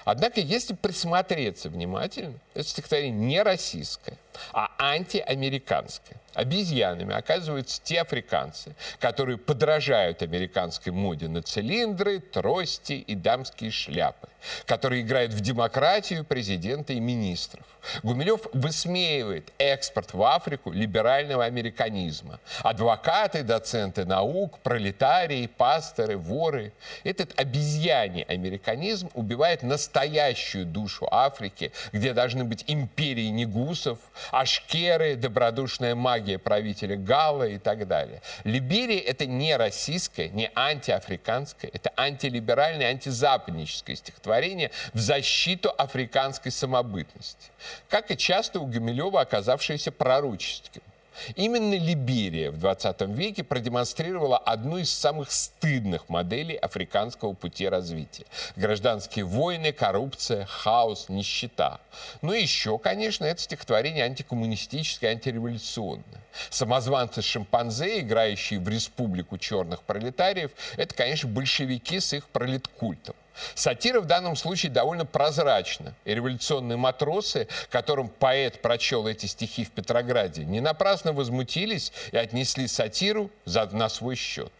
Однако, 0.06 0.40
если 0.42 0.74
присмотреться 0.74 1.70
внимательно, 1.70 2.34
это 2.54 2.68
стихотворение 2.68 3.12
не 3.12 3.42
российское, 3.44 4.18
а 4.54 4.72
антиамериканское. 4.80 6.18
Обезьянами 6.34 7.16
оказываются 7.16 7.82
те 7.84 8.02
африканцы, 8.02 8.76
которые 9.00 9.38
подражают 9.38 10.22
американской 10.22 10.92
моде 10.92 11.28
на 11.28 11.42
цилиндры, 11.42 12.20
трости 12.20 12.94
и 12.94 13.16
дамские 13.16 13.72
шляпы, 13.72 14.30
которые 14.66 15.02
играют 15.02 15.34
в 15.34 15.42
демократию 15.42 16.24
президента 16.24 16.94
и 16.94 17.00
министров. 17.00 17.66
Гумилев 18.04 18.42
высмеивает 18.54 19.52
экспорт 19.58 20.14
в 20.14 20.22
Африку 20.24 20.72
либерального 20.72 21.46
американизма. 21.46 22.40
Адвокаты, 22.62 23.44
доценты 23.44 24.06
наук, 24.06 24.60
пролетарии, 24.60 25.48
пасторы, 25.48 26.18
воры. 26.18 26.74
Этот 27.04 27.38
обезьяний 27.40 28.24
американизм 28.24 29.10
убивает 29.14 29.64
настоящую 29.64 30.66
душу 30.66 31.08
Африки, 31.12 31.72
где 31.92 32.14
должны 32.14 32.39
быть 32.46 32.64
империи 32.68 33.28
негусов, 33.28 34.00
ашкеры, 34.32 35.16
добродушная 35.16 35.96
магия 35.96 36.38
правителя 36.38 36.96
Галла 36.96 37.48
и 37.48 37.58
так 37.58 37.88
далее. 37.88 38.22
Либерия— 38.44 39.00
это 39.08 39.26
не 39.26 39.56
российское, 39.56 40.30
не 40.30 40.52
антиафриканское, 40.56 41.72
это 41.74 41.92
антилиберальное, 41.96 42.90
антизападническое 42.90 43.96
стихотворение 43.96 44.72
в 44.94 45.00
защиту 45.00 45.70
африканской 45.78 46.52
самобытности. 46.52 47.52
Как 47.90 48.12
и 48.12 48.18
часто 48.18 48.60
у 48.60 48.66
Гумилева 48.66 49.22
оказавшееся 49.22 49.92
пророческим. 49.92 50.82
Именно 51.36 51.76
Либерия 51.76 52.52
в 52.52 52.58
20 52.58 53.02
веке 53.02 53.44
продемонстрировала 53.44 54.38
одну 54.38 54.78
из 54.78 54.92
самых 54.92 55.32
стыдных 55.32 56.10
моделей 56.10 56.56
африканского 56.56 57.34
пути 57.34 57.68
развития. 57.68 58.26
Гражданские 58.56 59.26
войны, 59.26 59.72
коррупция, 59.72 60.46
хаос, 60.46 61.10
нищета. 61.10 61.80
Ну 62.22 62.34
и 62.34 62.42
еще, 62.42 62.78
конечно, 62.78 63.26
это 63.26 63.42
стихотворение 63.42 64.06
антикоммунистическое, 64.06 65.12
антиреволюционное. 65.12 66.04
Самозванцы-шимпанзе, 66.50 68.00
играющие 68.00 68.60
в 68.60 68.68
республику 68.70 69.38
черных 69.38 69.84
пролетариев, 69.84 70.52
это, 70.78 70.94
конечно, 70.96 71.30
большевики 71.30 72.00
с 72.00 72.14
их 72.14 72.28
пролеткультом. 72.30 73.16
Сатира 73.56 74.02
в 74.02 74.06
данном 74.06 74.36
случае 74.36 74.72
довольно 74.72 75.06
прозрачна. 75.06 75.94
И 76.06 76.14
революционные 76.14 76.78
матросы, 76.78 77.48
которым 77.70 78.10
поэт 78.10 78.62
прочел 78.62 79.08
эти 79.08 79.26
стихи 79.26 79.66
в 79.66 79.72
Петрограде, 79.72 80.46
не 80.46 80.62
напрасно 80.62 81.14
возмутились 81.14 81.92
и 82.12 82.18
отнесли 82.18 82.68
сатиру 82.68 83.30
за, 83.46 83.66
на 83.68 83.90
свой 83.90 84.16
счет. 84.16 84.52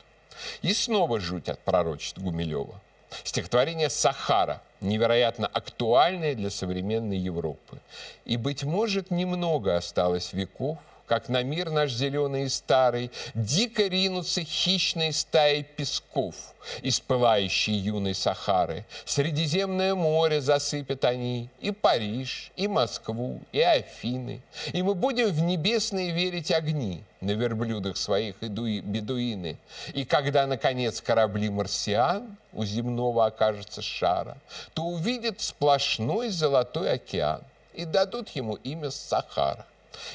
И 0.62 0.74
снова 0.74 1.20
жуть 1.20 1.50
от 1.50 1.60
пророчеств 1.60 2.20
Гумилева. 2.20 2.80
Стихотворение 3.24 3.90
«Сахара» 3.90 4.62
невероятно 4.82 5.48
актуальное 5.48 6.36
для 6.36 6.50
современной 6.50 7.18
Европы. 7.18 7.80
И, 8.26 8.38
быть 8.38 8.64
может, 8.64 9.12
немного 9.12 9.76
осталось 9.76 10.32
веков, 10.34 10.78
как 11.10 11.28
на 11.28 11.42
мир 11.42 11.72
наш 11.72 11.92
зеленый 11.92 12.44
и 12.44 12.50
старый, 12.50 13.12
дико 13.34 13.88
ринутся 13.88 14.44
хищные 14.44 15.12
стаи 15.12 15.64
песков 15.64 16.36
из 16.84 17.00
пылающей 17.00 17.74
юной 17.74 18.14
Сахары. 18.14 18.86
Средиземное 19.06 19.96
море 19.96 20.40
засыпят 20.40 21.04
они, 21.04 21.50
и 21.62 21.72
Париж, 21.72 22.52
и 22.56 22.68
Москву, 22.68 23.42
и 23.52 23.60
Афины. 23.60 24.42
И 24.72 24.84
мы 24.84 24.94
будем 24.94 25.30
в 25.30 25.42
небесные 25.42 26.12
верить 26.12 26.52
огни 26.52 27.04
на 27.22 27.32
верблюдах 27.32 27.98
своих 27.98 28.36
и 28.42 28.48
бедуины. 28.48 29.58
И 29.94 30.06
когда, 30.06 30.46
наконец, 30.46 31.02
корабли 31.02 31.50
марсиан 31.50 32.38
у 32.54 32.64
земного 32.66 33.26
окажется 33.26 33.82
шара, 33.82 34.38
то 34.76 34.84
увидят 34.84 35.42
сплошной 35.42 36.30
золотой 36.30 36.92
океан 36.92 37.42
и 37.74 37.86
дадут 37.86 38.30
ему 38.30 38.56
имя 38.56 38.92
Сахара. 38.92 39.66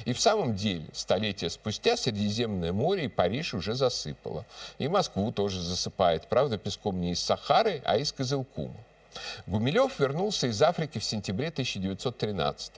И 0.05 0.13
в 0.13 0.21
самом 0.21 0.55
деле, 0.55 0.87
столетия 0.93 1.51
спустя 1.51 1.97
Средиземное 1.97 2.73
море 2.73 3.07
и 3.07 3.09
Париж 3.09 3.55
уже 3.55 3.75
засыпало. 3.75 4.45
И 4.79 4.89
Москву 4.89 5.33
тоже 5.33 5.61
засыпает. 5.61 6.27
Правда, 6.29 6.59
песком 6.59 7.01
не 7.01 7.13
из 7.13 7.21
Сахары, 7.21 7.83
а 7.85 7.97
из 7.97 8.13
Козылкума. 8.13 8.77
Гумилев 9.47 9.99
вернулся 10.01 10.49
из 10.49 10.61
Африки 10.61 10.99
в 10.99 11.05
сентябре 11.05 11.49
1913 11.49 12.73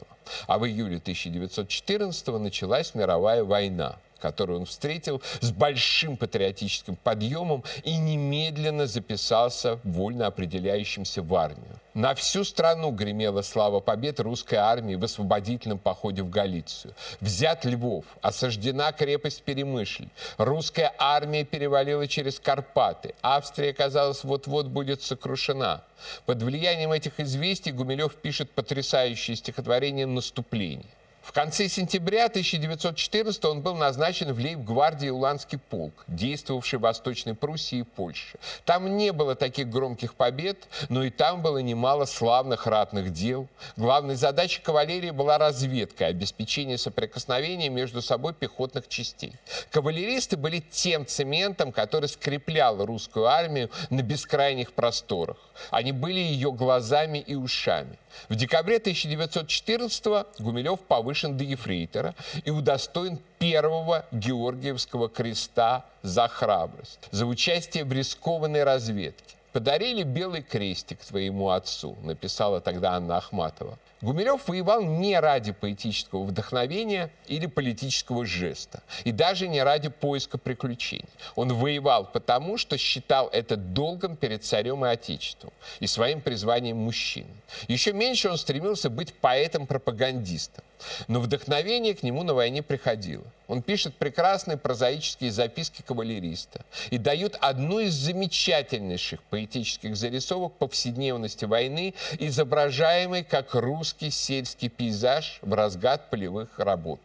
а 0.47 0.59
в 0.59 0.67
июле 0.67 0.99
1914 0.99 2.27
началась 2.29 2.95
мировая 2.95 3.43
война 3.45 3.97
которую 4.19 4.61
он 4.61 4.67
встретил 4.67 5.23
с 5.41 5.51
большим 5.51 6.17
патриотическим 6.17 6.97
подъемом 6.97 7.65
и 7.85 7.97
немедленно 7.97 8.87
записался 8.87 9.79
вольно 9.85 10.27
определяющимся 10.27 11.23
в 11.23 11.35
армию. 11.35 11.81
На 11.97 12.15
всю 12.15 12.45
страну 12.45 12.91
гремела 12.91 13.41
слава 13.41 13.81
побед 13.81 14.21
русской 14.21 14.57
армии 14.57 14.97
в 14.97 15.05
освободительном 15.05 15.79
походе 15.79 16.23
в 16.23 16.29
Галицию. 16.29 16.93
Взят 17.21 17.65
Львов, 17.65 18.05
осаждена 18.21 18.93
крепость 18.93 19.43
Перемышль. 19.43 20.09
Русская 20.37 20.93
армия 20.99 21.45
перевалила 21.45 22.07
через 22.07 22.39
Карпаты. 22.39 23.15
Австрия, 23.23 23.73
казалось, 23.73 24.25
вот-вот 24.25 24.67
будет 24.67 25.03
сокрушена. 25.03 25.85
Под 26.27 26.43
влиянием 26.43 26.93
этих 26.93 27.19
известий 27.19 27.73
Гумилев 27.73 28.15
пишет 28.17 28.51
потрясающее 28.51 29.35
стихотворение 29.35 30.05
«Наступление». 30.05 30.85
В 31.27 31.33
конце 31.33 31.69
сентября 31.69 32.27
1914 32.27 33.45
он 33.47 33.61
был 33.61 33.75
назначен 33.75 34.33
в 34.33 34.39
лейб-гвардии 34.39 35.09
Уланский 35.09 35.59
полк, 35.59 36.05
действовавший 36.07 36.79
в 36.79 36.83
Восточной 36.83 37.35
Пруссии 37.35 37.79
и 37.79 37.83
Польше. 37.83 38.39
Там 38.65 38.97
не 38.97 39.11
было 39.13 39.35
таких 39.35 39.69
громких 39.69 40.15
побед, 40.15 40.69
но 40.89 41.03
и 41.03 41.11
там 41.11 41.43
было 41.43 41.59
немало 41.59 42.05
славных 42.05 42.69
ратных 42.69 43.13
дел. 43.13 43.49
Главной 43.77 44.15
задачей 44.15 44.63
кавалерии 44.63 45.11
была 45.11 45.37
разведка, 45.37 46.07
обеспечение 46.07 46.79
соприкосновения 46.79 47.71
между 47.71 48.03
собой 48.03 48.33
пехотных 48.33 48.87
частей. 48.87 49.33
Кавалеристы 49.73 50.37
были 50.37 50.61
тем 50.61 51.07
цементом, 51.07 51.73
который 51.73 52.09
скреплял 52.09 52.87
русскую 52.87 53.27
армию 53.27 53.69
на 53.91 54.03
бескрайних 54.03 54.73
просторах. 54.73 55.39
Они 55.71 55.91
были 55.91 56.21
ее 56.21 56.53
глазами 56.53 57.19
и 57.19 57.35
ушами. 57.35 57.99
В 58.29 58.35
декабре 58.35 58.77
1914 58.77 60.27
Гумилев 60.39 60.81
повышен 60.81 61.37
до 61.37 61.45
ефрейтора 61.45 62.15
и 62.45 62.51
удостоен 62.51 63.19
первого 63.39 64.05
Георгиевского 64.13 65.09
креста 65.09 65.85
за 66.03 66.29
храбрость, 66.29 66.99
за 67.11 67.27
участие 67.27 67.85
в 67.85 67.93
рискованной 67.93 68.65
разведке. 68.65 69.37
«Подарили 69.57 70.03
белый 70.03 70.43
крестик 70.43 70.99
твоему 71.03 71.49
отцу», 71.49 71.97
написала 72.03 72.61
тогда 72.61 72.93
Анна 72.93 73.17
Ахматова. 73.17 73.79
Гумилев 74.03 74.47
воевал 74.49 74.83
не 74.83 75.19
ради 75.19 75.53
поэтического 75.53 76.25
вдохновения 76.25 77.11
или 77.27 77.47
политического 77.47 78.27
жеста, 78.27 78.83
и 79.05 79.13
даже 79.13 79.49
не 79.49 79.63
ради 79.63 79.89
поиска 79.89 80.37
приключений. 80.37 81.09
Он 81.37 81.55
воевал 81.55 82.05
потому, 82.05 82.59
что 82.59 82.77
считал 82.77 83.31
это 83.33 83.57
долгом 83.57 84.17
перед 84.17 84.45
царем 84.45 84.85
и 84.85 84.91
отечеством, 84.91 85.55
и 85.81 85.87
своим 85.87 86.21
призванием 86.21 86.77
мужчины. 86.77 87.31
Еще 87.67 87.95
меньше 87.95 88.29
он 88.29 88.37
стремился 88.37 88.91
быть 88.91 89.15
поэтом-пропагандистом. 89.15 90.66
Но 91.09 91.21
вдохновение 91.21 91.95
к 91.95 92.03
нему 92.03 92.23
на 92.23 92.35
войне 92.35 92.63
приходило. 92.63 93.25
Он 93.49 93.63
пишет 93.63 93.95
прекрасные 93.95 94.57
прозаические 94.57 95.31
записки 95.31 95.83
кавалериста 95.83 96.65
и 96.91 96.99
дает 96.99 97.37
одну 97.41 97.79
из 97.81 97.95
замечательнейших 97.95 99.23
поэтических 99.25 99.97
зарисовок 99.97 100.55
повседневности 100.55 101.45
войны, 101.45 101.95
изображаемой 102.19 103.25
как 103.25 103.55
русский 103.55 104.11
сельский 104.11 104.69
пейзаж 104.69 105.39
в 105.43 105.53
разгад 105.55 106.11
полевых 106.11 106.59
работ. 106.59 107.01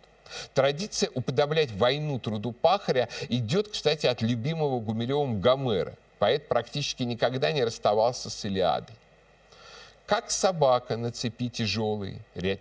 Традиция 0.54 1.10
уподоблять 1.14 1.72
войну 1.72 2.20
труду 2.20 2.52
пахаря 2.52 3.10
идет, 3.30 3.68
кстати, 3.68 4.06
от 4.08 4.22
любимого 4.22 4.80
Гумилевым 4.80 5.42
Гомера. 5.42 5.96
Поэт 6.20 6.48
практически 6.48 7.04
никогда 7.04 7.52
не 7.52 7.64
расставался 7.64 8.30
с 8.30 8.46
Илиадой. 8.46 8.96
Как 10.12 10.30
собака 10.30 10.98
на 10.98 11.10
цепи 11.10 11.48
тяжелой, 11.48 12.18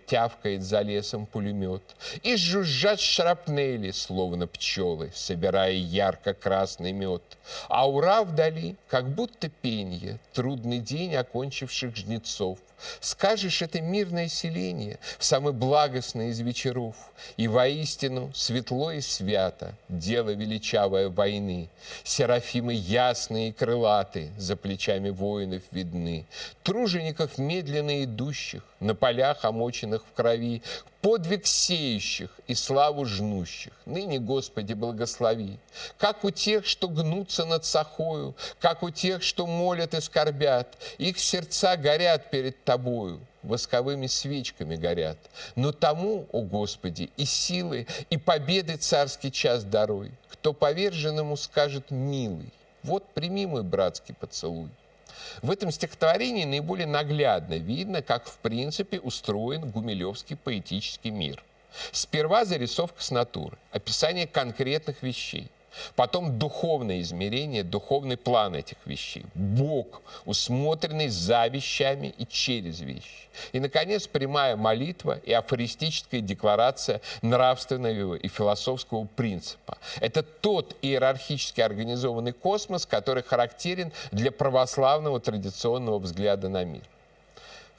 тявкает 0.07 0.63
за 0.63 0.79
лесом 0.83 1.25
пулемет, 1.25 1.83
И 2.23 2.37
жужжат 2.37 3.01
шрапнели, 3.01 3.91
словно 3.91 4.47
пчелы, 4.47 5.11
Собирая 5.13 5.73
ярко-красный 5.73 6.93
мед. 6.93 7.21
А 7.67 7.89
ура 7.89 8.23
вдали, 8.23 8.77
как 8.87 9.09
будто 9.09 9.49
пенье, 9.49 10.17
Трудный 10.31 10.79
день 10.79 11.13
окончивших 11.13 11.93
жнецов. 11.93 12.57
Скажешь, 12.99 13.61
это 13.61 13.81
мирное 13.81 14.27
селение, 14.27 14.97
В 15.19 15.25
самый 15.25 15.53
благостный 15.53 16.29
из 16.29 16.39
вечеров. 16.39 16.95
И 17.37 17.47
воистину 17.47 18.31
светло 18.33 18.91
и 18.91 19.01
свято 19.01 19.75
Дело 19.89 20.31
величавое 20.31 21.09
войны. 21.09 21.69
Серафимы 22.03 22.73
ясные 22.73 23.49
и 23.49 23.51
крылаты 23.51 24.31
За 24.37 24.55
плечами 24.55 25.09
воинов 25.09 25.63
видны. 25.71 26.25
Тружеников 26.63 27.37
медленно 27.41 28.03
идущих, 28.03 28.63
на 28.79 28.95
полях, 28.95 29.43
омоченных 29.43 30.05
в 30.05 30.13
крови, 30.13 30.61
подвиг 31.01 31.45
сеющих 31.45 32.29
и 32.47 32.55
славу 32.55 33.05
жнущих. 33.05 33.73
Ныне, 33.85 34.19
Господи, 34.19 34.73
благослови. 34.73 35.59
Как 35.97 36.23
у 36.23 36.31
тех, 36.31 36.65
что 36.65 36.87
гнутся 36.87 37.45
над 37.45 37.65
сахою, 37.65 38.35
как 38.59 38.83
у 38.83 38.89
тех, 38.89 39.23
что 39.23 39.47
молят 39.47 39.93
и 39.93 40.01
скорбят, 40.01 40.77
их 40.97 41.19
сердца 41.19 41.75
горят 41.75 42.29
перед 42.29 42.63
Тобою, 42.63 43.19
восковыми 43.43 44.07
свечками 44.07 44.75
горят. 44.75 45.17
Но 45.55 45.71
тому, 45.71 46.27
о 46.31 46.41
Господи, 46.41 47.09
и 47.17 47.25
силы, 47.25 47.87
и 48.09 48.17
победы 48.17 48.77
царский 48.77 49.31
час 49.31 49.63
даруй. 49.63 50.11
Кто 50.29 50.53
поверженному 50.53 51.35
скажет 51.37 51.91
«милый», 51.91 52.51
вот 52.83 53.13
прими 53.13 53.45
мой 53.45 53.63
братский 53.63 54.15
поцелуй. 54.15 54.69
В 55.41 55.51
этом 55.51 55.71
стихотворении 55.71 56.45
наиболее 56.45 56.87
наглядно 56.87 57.55
видно, 57.55 58.01
как 58.01 58.27
в 58.27 58.37
принципе 58.37 58.99
устроен 58.99 59.69
гумилевский 59.69 60.35
поэтический 60.35 61.11
мир. 61.11 61.43
Сперва 61.91 62.45
зарисовка 62.45 63.01
с 63.01 63.11
натуры, 63.11 63.57
описание 63.71 64.27
конкретных 64.27 65.03
вещей– 65.03 65.49
Потом 65.95 66.37
духовное 66.37 67.01
измерение, 67.01 67.63
духовный 67.63 68.17
план 68.17 68.55
этих 68.55 68.77
вещей. 68.85 69.25
Бог, 69.33 70.01
усмотренный 70.25 71.09
за 71.09 71.47
вещами 71.47 72.13
и 72.17 72.25
через 72.25 72.81
вещи. 72.81 73.29
И, 73.53 73.59
наконец, 73.59 74.07
прямая 74.07 74.55
молитва 74.55 75.19
и 75.23 75.31
афористическая 75.31 76.21
декларация 76.21 77.01
нравственного 77.21 78.15
и 78.15 78.27
философского 78.27 79.05
принципа. 79.15 79.77
Это 79.99 80.23
тот 80.23 80.75
иерархически 80.81 81.61
организованный 81.61 82.33
космос, 82.33 82.85
который 82.85 83.23
характерен 83.23 83.91
для 84.11 84.31
православного 84.31 85.19
традиционного 85.19 85.99
взгляда 85.99 86.49
на 86.49 86.63
мир. 86.63 86.83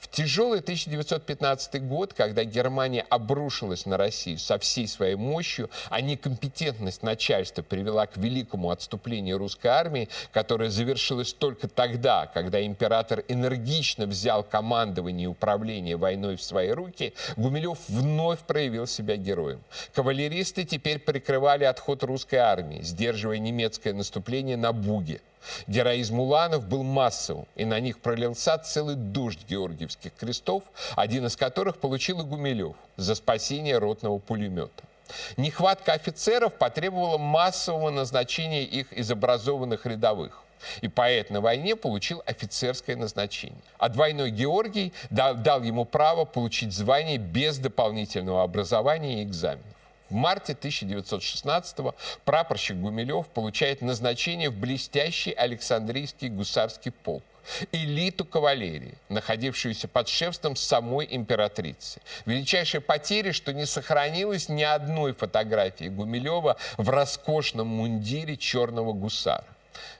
В 0.03 0.09
тяжелый 0.09 0.59
1915 0.59 1.81
год, 1.87 2.13
когда 2.13 2.43
Германия 2.43 3.05
обрушилась 3.09 3.85
на 3.85 3.95
Россию 3.95 4.37
со 4.37 4.59
всей 4.59 4.85
своей 4.85 5.15
мощью, 5.15 5.69
а 5.89 6.01
некомпетентность 6.01 7.03
начальства 7.03 7.61
привела 7.61 8.05
к 8.05 8.17
великому 8.17 8.69
отступлению 8.69 9.37
русской 9.37 9.67
армии, 9.67 10.09
которое 10.33 10.69
завершилось 10.69 11.31
только 11.31 11.69
тогда, 11.69 12.27
когда 12.27 12.63
император 12.63 13.23
энергично 13.29 14.05
взял 14.05 14.43
командование 14.43 15.23
и 15.23 15.27
управление 15.27 15.95
войной 15.95 16.35
в 16.35 16.43
свои 16.43 16.71
руки, 16.71 17.13
Гумилев 17.37 17.79
вновь 17.87 18.39
проявил 18.39 18.87
себя 18.87 19.15
героем. 19.15 19.63
Кавалеристы 19.95 20.65
теперь 20.65 20.99
прикрывали 20.99 21.63
отход 21.63 22.03
русской 22.03 22.35
армии, 22.35 22.81
сдерживая 22.81 23.37
немецкое 23.37 23.93
наступление 23.93 24.57
на 24.57 24.73
Буге. 24.73 25.21
Героизм 25.67 26.19
уланов 26.19 26.67
был 26.67 26.83
массовым, 26.83 27.47
и 27.55 27.65
на 27.65 27.79
них 27.79 27.99
пролился 27.99 28.57
целый 28.57 28.95
дождь 28.95 29.45
георгиевских 29.47 30.13
крестов, 30.15 30.63
один 30.95 31.25
из 31.25 31.35
которых 31.35 31.77
получил 31.77 32.21
и 32.21 32.23
Гумилев 32.23 32.75
за 32.97 33.15
спасение 33.15 33.77
ротного 33.77 34.19
пулемета. 34.19 34.83
Нехватка 35.37 35.93
офицеров 35.93 36.53
потребовала 36.53 37.17
массового 37.17 37.89
назначения 37.89 38.63
их 38.63 38.91
из 38.93 39.11
образованных 39.11 39.85
рядовых. 39.85 40.43
И 40.81 40.87
поэт 40.87 41.29
на 41.29 41.41
войне 41.41 41.75
получил 41.75 42.23
офицерское 42.25 42.95
назначение. 42.95 43.61
А 43.77 43.89
двойной 43.89 44.31
Георгий 44.31 44.93
дал, 45.09 45.35
дал 45.35 45.61
ему 45.61 45.83
право 45.83 46.23
получить 46.23 46.71
звание 46.71 47.17
без 47.17 47.57
дополнительного 47.57 48.43
образования 48.43 49.21
и 49.21 49.23
экзаменов. 49.23 49.65
В 50.13 50.15
марте 50.15 50.53
1916-го 50.53 51.95
прапорщик 52.23 52.77
Гумилев 52.77 53.25
получает 53.29 53.81
назначение 53.81 54.51
в 54.51 54.55
блестящий 54.55 55.31
Александрийский 55.31 56.29
гусарский 56.29 56.91
полк 56.91 57.23
элиту 57.71 58.23
кавалерии, 58.23 58.93
находившуюся 59.09 59.87
под 59.87 60.07
шефством 60.07 60.55
самой 60.55 61.07
императрицы. 61.09 61.99
Величайшие 62.27 62.79
потери, 62.79 63.31
что 63.31 63.53
не 63.53 63.65
сохранилось 63.65 64.49
ни 64.49 64.61
одной 64.61 65.13
фотографии 65.13 65.85
Гумилева 65.85 66.57
в 66.77 66.89
роскошном 66.89 67.67
мундире 67.67 68.37
черного 68.37 68.93
гусара. 68.93 69.52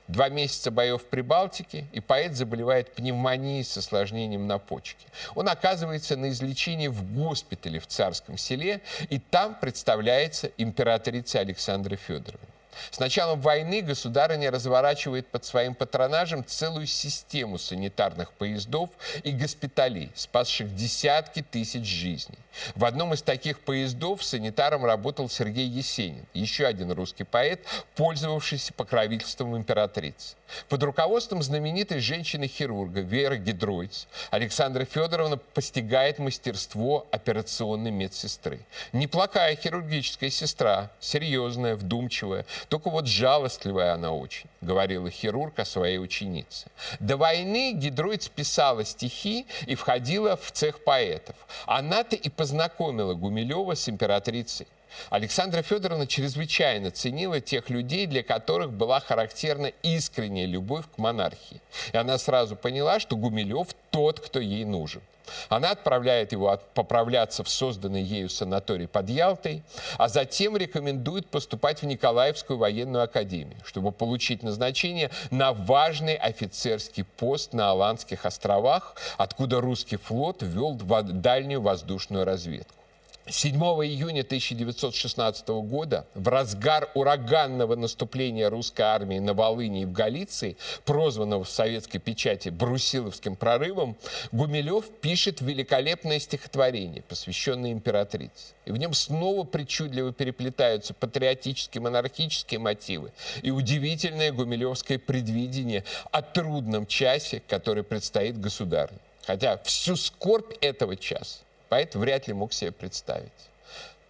Два 0.08 0.30
месяца 0.30 0.72
боев 0.72 1.02
в 1.02 1.06
Прибалтике, 1.06 1.86
и 1.92 2.00
поэт 2.00 2.36
заболевает 2.36 2.94
пневмонией 2.94 3.64
с 3.64 3.78
осложнением 3.78 4.48
на 4.48 4.60
почке. 4.60 5.06
Он 5.36 5.50
оказывается 5.50 6.16
на 6.16 6.30
излечении 6.30 6.88
в 6.88 7.04
госпитале 7.14 7.80
в 7.80 7.88
Царском 7.88 8.38
селе, 8.38 8.82
и 9.10 9.20
там 9.20 9.56
представляется 9.56 10.52
императрица 10.58 11.40
Александра 11.40 11.96
Федоровна. 11.96 12.53
С 12.92 13.00
началом 13.00 13.42
войны 13.42 13.82
государыня 13.82 14.52
разворачивает 14.52 15.28
под 15.28 15.46
своим 15.46 15.76
патронажем 15.76 16.46
целую 16.46 16.88
систему 16.88 17.58
санитарных 17.58 18.32
поездов 18.34 18.90
и 19.24 19.32
госпиталей, 19.32 20.12
спасших 20.16 20.76
десятки 20.76 21.42
тысяч 21.42 21.86
жизней. 21.86 22.38
В 22.76 22.86
одном 22.86 23.14
из 23.14 23.22
таких 23.22 23.60
поездов 23.60 24.24
санитаром 24.24 24.86
работал 24.86 25.30
Сергей 25.30 25.68
Есенин, 25.68 26.26
еще 26.34 26.66
один 26.66 26.92
русский 26.92 27.24
поэт, 27.24 27.62
пользовавшийся 27.96 28.74
покровительством 28.74 29.58
императрицы. 29.58 30.36
Под 30.70 30.84
руководством 30.84 31.44
знаменитой 31.44 32.00
женщины-хирурга 32.00 33.02
Веры 33.02 33.38
Гидройц 33.38 34.08
Александра 34.32 34.86
Федоровна 34.86 35.38
постигает 35.38 36.20
мастерство 36.20 37.08
операционной 37.12 37.92
медсестры. 37.92 38.60
Неплохая 38.92 39.56
хирургическая 39.56 40.30
сестра, 40.30 40.92
серьезная, 41.00 41.76
вдумчивая, 41.76 42.46
только 42.70 42.90
вот 42.90 43.08
жалостливая 43.08 43.94
она 43.94 44.12
очень, 44.12 44.50
говорила 44.62 45.10
хирург 45.10 45.60
о 45.60 45.66
своей 45.66 45.98
ученице. 45.98 46.68
До 47.00 47.18
войны 47.18 47.74
Гидройц 47.74 48.28
писала 48.28 48.86
стихи 48.86 49.46
и 49.66 49.76
входила 49.76 50.36
в 50.38 50.52
цех 50.52 50.84
поэтов. 50.84 51.36
Она-то 51.66 52.16
и 52.16 52.30
познакомила 52.30 53.14
Гумилева 53.14 53.76
с 53.76 53.90
императрицей. 53.90 54.68
Александра 55.10 55.62
Федоровна 55.62 56.08
чрезвычайно 56.08 56.92
ценила 56.92 57.40
тех 57.40 57.70
людей, 57.70 58.06
для 58.06 58.24
которых 58.24 58.72
была 58.72 59.00
характерна 59.00 59.68
искренняя 59.82 60.46
любовь 60.46 60.86
к 60.94 60.98
монархии. 60.98 61.62
И 61.92 61.98
она 61.98 62.18
сразу 62.18 62.56
поняла, 62.56 63.00
что 63.00 63.16
Гумилев 63.16 63.70
тот, 63.92 64.20
кто 64.20 64.40
ей 64.40 64.66
нужен. 64.66 65.02
Она 65.50 65.72
отправляет 65.72 66.32
его 66.32 66.60
поправляться 66.74 67.44
в 67.44 67.50
созданный 67.50 68.02
ею 68.02 68.30
санаторий 68.30 68.88
под 68.88 69.10
Ялтой, 69.10 69.64
а 69.98 70.10
затем 70.10 70.58
рекомендует 70.58 71.28
поступать 71.28 71.82
в 71.82 71.86
Николаевскую 71.86 72.60
военную 72.60 73.04
академию, 73.04 73.58
чтобы 73.66 73.92
получить 73.92 74.44
назначение 74.44 75.12
на 75.32 75.54
важный 75.54 76.16
офицерский 76.16 77.04
пост 77.04 77.54
на 77.54 77.72
Аландских 77.72 78.26
островах, 78.26 78.96
откуда 79.18 79.62
русский 79.62 79.98
флот 79.98 80.42
вел 80.42 80.74
дальнюю 80.76 81.62
воздушную 81.62 82.26
разведку. 82.26 82.83
7 83.26 83.56
июня 83.56 84.22
1916 84.22 85.48
года, 85.48 86.06
в 86.14 86.28
разгар 86.28 86.90
ураганного 86.94 87.78
наступления 87.78 88.50
русской 88.50 88.82
армии 88.82 89.20
на 89.20 89.34
Волыни 89.34 89.84
и 89.84 89.86
в 89.86 89.94
Галиции, 89.94 90.58
прозванного 90.84 91.46
в 91.46 91.50
советской 91.50 92.00
печати 92.00 92.50
«Брусиловским 92.50 93.38
прорывом», 93.38 93.96
Гумилев 94.34 94.90
пишет 95.00 95.40
великолепное 95.40 96.20
стихотворение, 96.20 97.02
посвященное 97.04 97.72
императрице. 97.72 98.56
И 98.66 98.72
в 98.72 98.78
нем 98.78 98.94
снова 98.94 99.46
причудливо 99.46 100.12
переплетаются 100.12 100.94
патриотические 100.94 101.82
монархические 101.82 102.60
мотивы 102.60 103.14
и 103.42 103.52
удивительное 103.52 104.34
гумилевское 104.34 105.00
предвидение 105.00 105.86
о 106.12 106.22
трудном 106.22 106.86
часе, 106.88 107.42
который 107.48 107.84
предстоит 107.84 108.38
государю. 108.38 108.94
Хотя 109.26 109.60
всю 109.64 109.96
скорбь 109.96 110.52
этого 110.60 110.98
часа 110.98 111.43
поэт 111.74 111.96
вряд 111.96 112.28
ли 112.28 112.34
мог 112.34 112.54
себе 112.54 112.72
представить. 112.72 113.32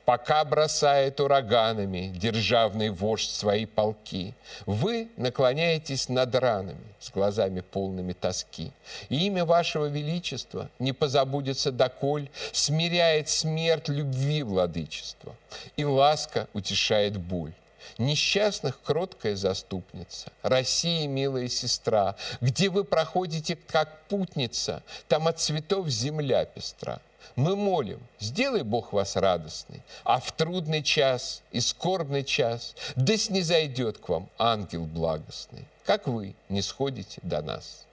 Пока 0.03 0.43
бросает 0.43 1.21
ураганами 1.21 2.11
державный 2.13 2.89
вождь 2.89 3.29
свои 3.31 3.65
полки, 3.65 4.33
вы 4.65 5.07
наклоняетесь 5.15 6.09
над 6.09 6.35
ранами 6.35 6.83
с 6.99 7.09
глазами 7.09 7.61
полными 7.61 8.11
тоски. 8.11 8.73
И 9.07 9.27
имя 9.27 9.45
вашего 9.45 9.85
величества 9.85 10.69
не 10.77 10.91
позабудется 10.91 11.71
доколь, 11.71 12.27
смиряет 12.51 13.29
смерть 13.29 13.87
любви 13.87 14.43
владычества, 14.43 15.33
и 15.77 15.85
ласка 15.85 16.49
утешает 16.51 17.15
боль. 17.15 17.53
Несчастных 17.97 18.81
кроткая 18.81 19.37
заступница, 19.37 20.33
Россия, 20.41 21.07
милая 21.07 21.47
сестра, 21.47 22.15
Где 22.41 22.69
вы 22.69 22.83
проходите, 22.83 23.55
как 23.55 24.01
путница, 24.09 24.83
Там 25.07 25.29
от 25.29 25.39
цветов 25.39 25.87
земля 25.87 26.43
пестра. 26.43 26.99
Мы 27.35 27.55
молим, 27.55 27.99
сделай 28.19 28.63
Бог 28.63 28.93
вас 28.93 29.15
радостный, 29.15 29.81
а 30.03 30.19
в 30.19 30.31
трудный 30.31 30.83
час 30.83 31.41
и 31.51 31.59
скорбный 31.59 32.23
час 32.23 32.75
да 32.95 33.17
снизойдет 33.17 33.97
к 33.97 34.09
вам 34.09 34.29
ангел 34.37 34.85
благостный, 34.85 35.65
как 35.85 36.07
вы 36.07 36.35
не 36.49 36.61
сходите 36.61 37.19
до 37.23 37.41
нас. 37.41 37.85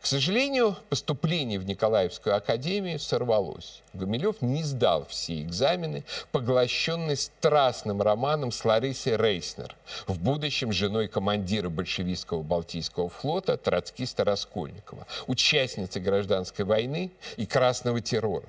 К 0.00 0.06
сожалению, 0.06 0.76
поступление 0.88 1.58
в 1.58 1.66
Николаевскую 1.66 2.36
академию 2.36 2.98
сорвалось. 3.00 3.82
Гумилев 3.92 4.40
не 4.40 4.62
сдал 4.62 5.04
все 5.06 5.42
экзамены, 5.42 6.04
поглощенный 6.30 7.16
страстным 7.16 8.00
романом 8.00 8.52
с 8.52 8.64
Ларисой 8.64 9.16
Рейснер, 9.16 9.74
в 10.06 10.20
будущем 10.20 10.72
женой 10.72 11.08
командира 11.08 11.68
большевистского 11.68 12.42
Балтийского 12.42 13.08
флота 13.08 13.56
троцкиста 13.56 14.24
Раскольникова, 14.24 15.06
участницы 15.26 15.98
гражданской 15.98 16.64
войны 16.64 17.10
и 17.36 17.44
красного 17.44 18.00
террора. 18.00 18.46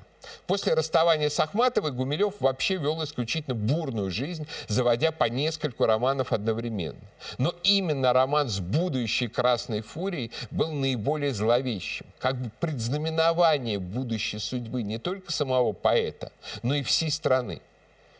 После 0.47 0.73
расставания 0.73 1.29
с 1.29 1.39
Ахматовой 1.39 1.91
Гумилев 1.91 2.35
вообще 2.39 2.75
вел 2.75 3.03
исключительно 3.03 3.55
бурную 3.55 4.11
жизнь, 4.11 4.47
заводя 4.67 5.11
по 5.11 5.25
нескольку 5.25 5.85
романов 5.85 6.33
одновременно. 6.33 6.99
Но 7.37 7.53
именно 7.63 8.13
роман 8.13 8.49
с 8.49 8.59
будущей 8.59 9.27
Красной 9.27 9.81
Фурией 9.81 10.31
был 10.51 10.71
наиболее 10.71 11.33
зловещим, 11.33 12.05
как 12.19 12.35
бы 12.35 12.51
предзнаменование 12.59 13.79
будущей 13.79 14.39
судьбы 14.39 14.83
не 14.83 14.97
только 14.97 15.31
самого 15.31 15.73
поэта, 15.73 16.31
но 16.63 16.75
и 16.75 16.83
всей 16.83 17.11
страны. 17.11 17.61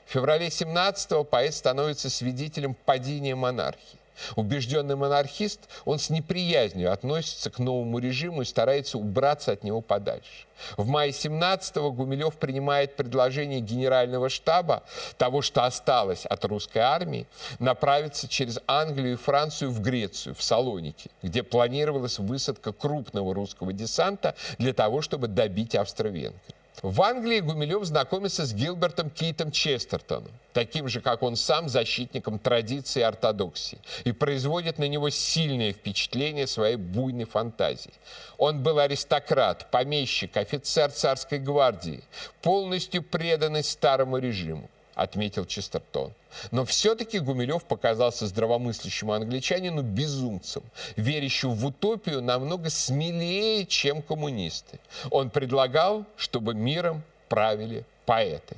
В 0.06 0.12
феврале 0.12 0.48
17-го 0.48 1.24
поэт 1.24 1.54
становится 1.54 2.10
свидетелем 2.10 2.74
падения 2.74 3.36
монархии. 3.36 3.99
Убежденный 4.36 4.96
монархист, 4.96 5.62
он 5.86 6.00
с 6.00 6.10
неприязнью 6.10 6.92
относится 6.92 7.50
к 7.50 7.60
новому 7.60 8.00
режиму 8.00 8.42
и 8.42 8.46
старается 8.46 8.98
убраться 8.98 9.52
от 9.52 9.64
него 9.64 9.82
подальше. 9.82 10.46
В 10.78 10.88
мае 10.88 11.12
17-го 11.12 11.92
Гумилев 11.92 12.36
принимает 12.36 12.96
предложение 12.96 13.62
генерального 13.62 14.30
штаба, 14.30 14.84
того, 15.18 15.42
что 15.42 15.66
осталось 15.66 16.26
от 16.26 16.44
русской 16.46 16.80
армии, 16.80 17.28
направиться 17.60 18.28
через 18.28 18.60
Англию 18.68 19.14
и 19.14 19.18
Францию 19.18 19.72
в 19.72 19.82
Грецию, 19.82 20.36
в 20.36 20.44
Салоники, 20.44 21.10
где 21.22 21.44
планировалась 21.44 22.20
высадка 22.20 22.74
крупного 22.74 23.34
русского 23.34 23.74
десанта 23.74 24.36
для 24.58 24.74
того, 24.74 25.02
чтобы 25.02 25.28
добить 25.28 25.76
Австро-Венгрию. 25.76 26.59
В 26.82 27.02
Англии 27.02 27.42
Гумилев 27.42 27.84
знакомится 27.84 28.46
с 28.46 28.54
Гилбертом 28.54 29.10
Кейтом 29.10 29.52
Честертоном, 29.52 30.32
таким 30.54 30.88
же, 30.88 31.02
как 31.02 31.24
он 31.24 31.36
сам, 31.36 31.68
защитником 31.68 32.40
традиции 32.40 33.02
и 33.02 33.04
ортодоксии, 33.04 33.80
и 34.06 34.14
производит 34.14 34.80
на 34.80 34.88
него 34.88 35.10
сильное 35.10 35.74
впечатление 35.74 36.48
своей 36.48 36.78
буйной 36.78 37.26
фантазии. 37.26 37.92
Он 38.38 38.64
был 38.64 38.80
аристократ, 38.80 39.70
помещик, 39.72 40.38
офицер 40.38 40.90
царской 40.92 41.40
гвардии, 41.40 42.02
полностью 42.42 43.04
преданный 43.04 43.64
старому 43.64 44.18
режиму 44.18 44.70
отметил 45.00 45.46
Честертон. 45.46 46.12
Но 46.52 46.66
все-таки 46.66 47.20
Гумилев 47.20 47.64
показался 47.64 48.28
здравомыслящему 48.28 49.14
англичанину 49.14 49.82
безумцем, 49.82 50.64
верящим 50.96 51.54
в 51.54 51.66
утопию 51.66 52.22
намного 52.22 52.70
смелее, 52.70 53.66
чем 53.66 54.02
коммунисты. 54.02 54.80
Он 55.10 55.30
предлагал, 55.30 56.06
чтобы 56.18 56.54
миром 56.54 57.02
правили 57.30 57.86
поэты. 58.06 58.58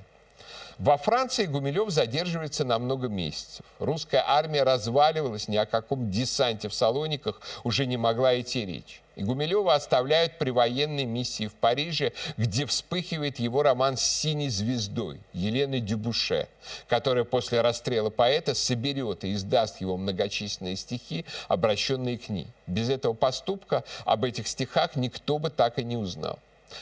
Во 0.80 0.98
Франции 0.98 1.46
Гумилев 1.46 1.92
задерживается 1.92 2.66
на 2.66 2.80
много 2.80 3.08
месяцев. 3.08 3.66
Русская 3.78 4.24
армия 4.26 4.64
разваливалась, 4.64 5.48
ни 5.48 5.58
о 5.58 5.68
каком 5.68 6.10
десанте 6.10 6.70
в 6.70 6.74
Салониках 6.74 7.40
уже 7.64 7.86
не 7.86 7.98
могла 7.98 8.40
идти 8.40 8.66
речь. 8.66 9.01
И 9.16 9.24
Гумилева 9.24 9.74
оставляют 9.74 10.38
при 10.38 10.52
военной 10.52 11.06
миссии 11.06 11.48
в 11.48 11.54
Париже, 11.54 12.14
где 12.38 12.66
вспыхивает 12.66 13.40
его 13.40 13.62
роман 13.62 13.98
с 13.98 14.02
«Синей 14.02 14.50
звездой» 14.50 15.20
Елены 15.34 15.80
Дюбуше, 15.80 16.48
которая 16.88 17.26
после 17.26 17.62
расстрела 17.62 18.10
поэта 18.10 18.54
соберет 18.56 19.24
и 19.24 19.34
издаст 19.34 19.82
его 19.82 19.98
многочисленные 19.98 20.78
стихи, 20.78 21.26
обращенные 21.50 22.18
к 22.18 22.30
ней. 22.30 22.48
Без 22.68 22.90
этого 22.90 23.14
поступка 23.14 23.84
об 24.06 24.24
этих 24.24 24.48
стихах 24.48 24.96
никто 24.96 25.40
бы 25.40 25.50
так 25.50 25.78
и 25.78 25.84
не 25.84 25.98
узнал. 25.98 26.40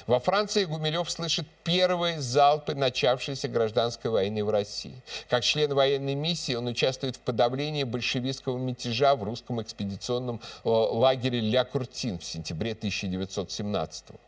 Во 0.08 0.20
Франции 0.20 0.66
Гумилев 0.66 1.10
слышит 1.10 1.48
первые 1.64 2.22
залпы 2.22 2.76
начавшейся 2.76 3.48
гражданской 3.48 4.12
войны 4.12 4.44
в 4.44 4.50
России. 4.50 4.96
Как 5.30 5.44
член 5.44 5.74
военной 5.74 6.16
миссии 6.16 6.54
он 6.54 6.68
участвует 6.68 7.16
в 7.16 7.20
подавлении 7.20 7.84
большевистского 7.84 8.58
мятежа 8.58 9.16
в 9.16 9.24
русском 9.24 9.62
экспедиционном 9.62 10.42
э, 10.64 10.70
лагере 10.70 11.40
Ля 11.40 11.64
Куртин 11.64 12.20
в 12.20 12.24
сентябре 12.24 12.72
1917 12.72 14.08
года. 14.10 14.20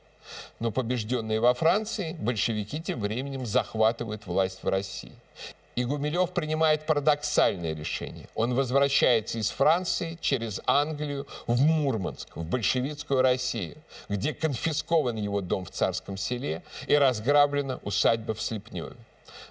Но 0.60 0.71
побежденные 0.71 1.39
во 1.39 1.54
Франции, 1.54 2.13
большевики 2.13 2.80
тем 2.82 3.00
временем 3.00 3.45
захватывают 3.45 4.28
власть 4.28 4.63
в 4.63 4.67
России. 4.67 5.12
И 5.76 5.86
Гумилев 5.86 6.32
принимает 6.32 6.86
парадоксальное 6.86 7.74
решение. 7.74 8.28
Он 8.36 8.54
возвращается 8.54 9.38
из 9.38 9.50
Франции 9.50 10.18
через 10.20 10.60
Англию 10.66 11.28
в 11.48 11.62
Мурманск, 11.62 12.36
в 12.36 12.44
большевистскую 12.44 13.22
Россию, 13.22 13.78
где 14.10 14.34
конфискован 14.34 15.16
его 15.16 15.40
дом 15.42 15.64
в 15.64 15.72
Царском 15.72 16.18
селе 16.18 16.62
и 16.88 16.96
разграблена 16.96 17.80
усадьба 17.84 18.34
в 18.34 18.42
Слепневе. 18.42 18.96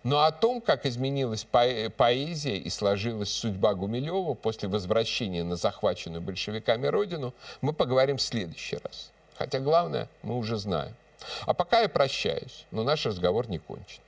Но 0.03 0.25
о 0.25 0.31
том, 0.31 0.61
как 0.61 0.87
изменилась 0.87 1.45
поэзия 1.45 2.57
и 2.57 2.71
сложилась 2.71 3.31
судьба 3.31 3.75
Гумилева 3.75 4.35
после 4.35 4.69
возвращения 4.69 5.43
на 5.43 5.57
захваченную 5.57 6.21
большевиками 6.21 6.87
родину, 6.87 7.35
мы 7.61 7.73
поговорим 7.73 8.19
в 8.19 8.23
следующий 8.23 8.77
раз. 8.77 9.11
Хотя 9.37 9.59
главное 9.59 10.09
мы 10.23 10.37
уже 10.37 10.59
знаем. 10.59 10.95
А 11.47 11.55
пока 11.55 11.81
я 11.81 11.89
прощаюсь, 11.89 12.67
но 12.71 12.83
наш 12.85 13.07
разговор 13.07 13.49
не 13.49 13.59
кончен. 13.59 14.01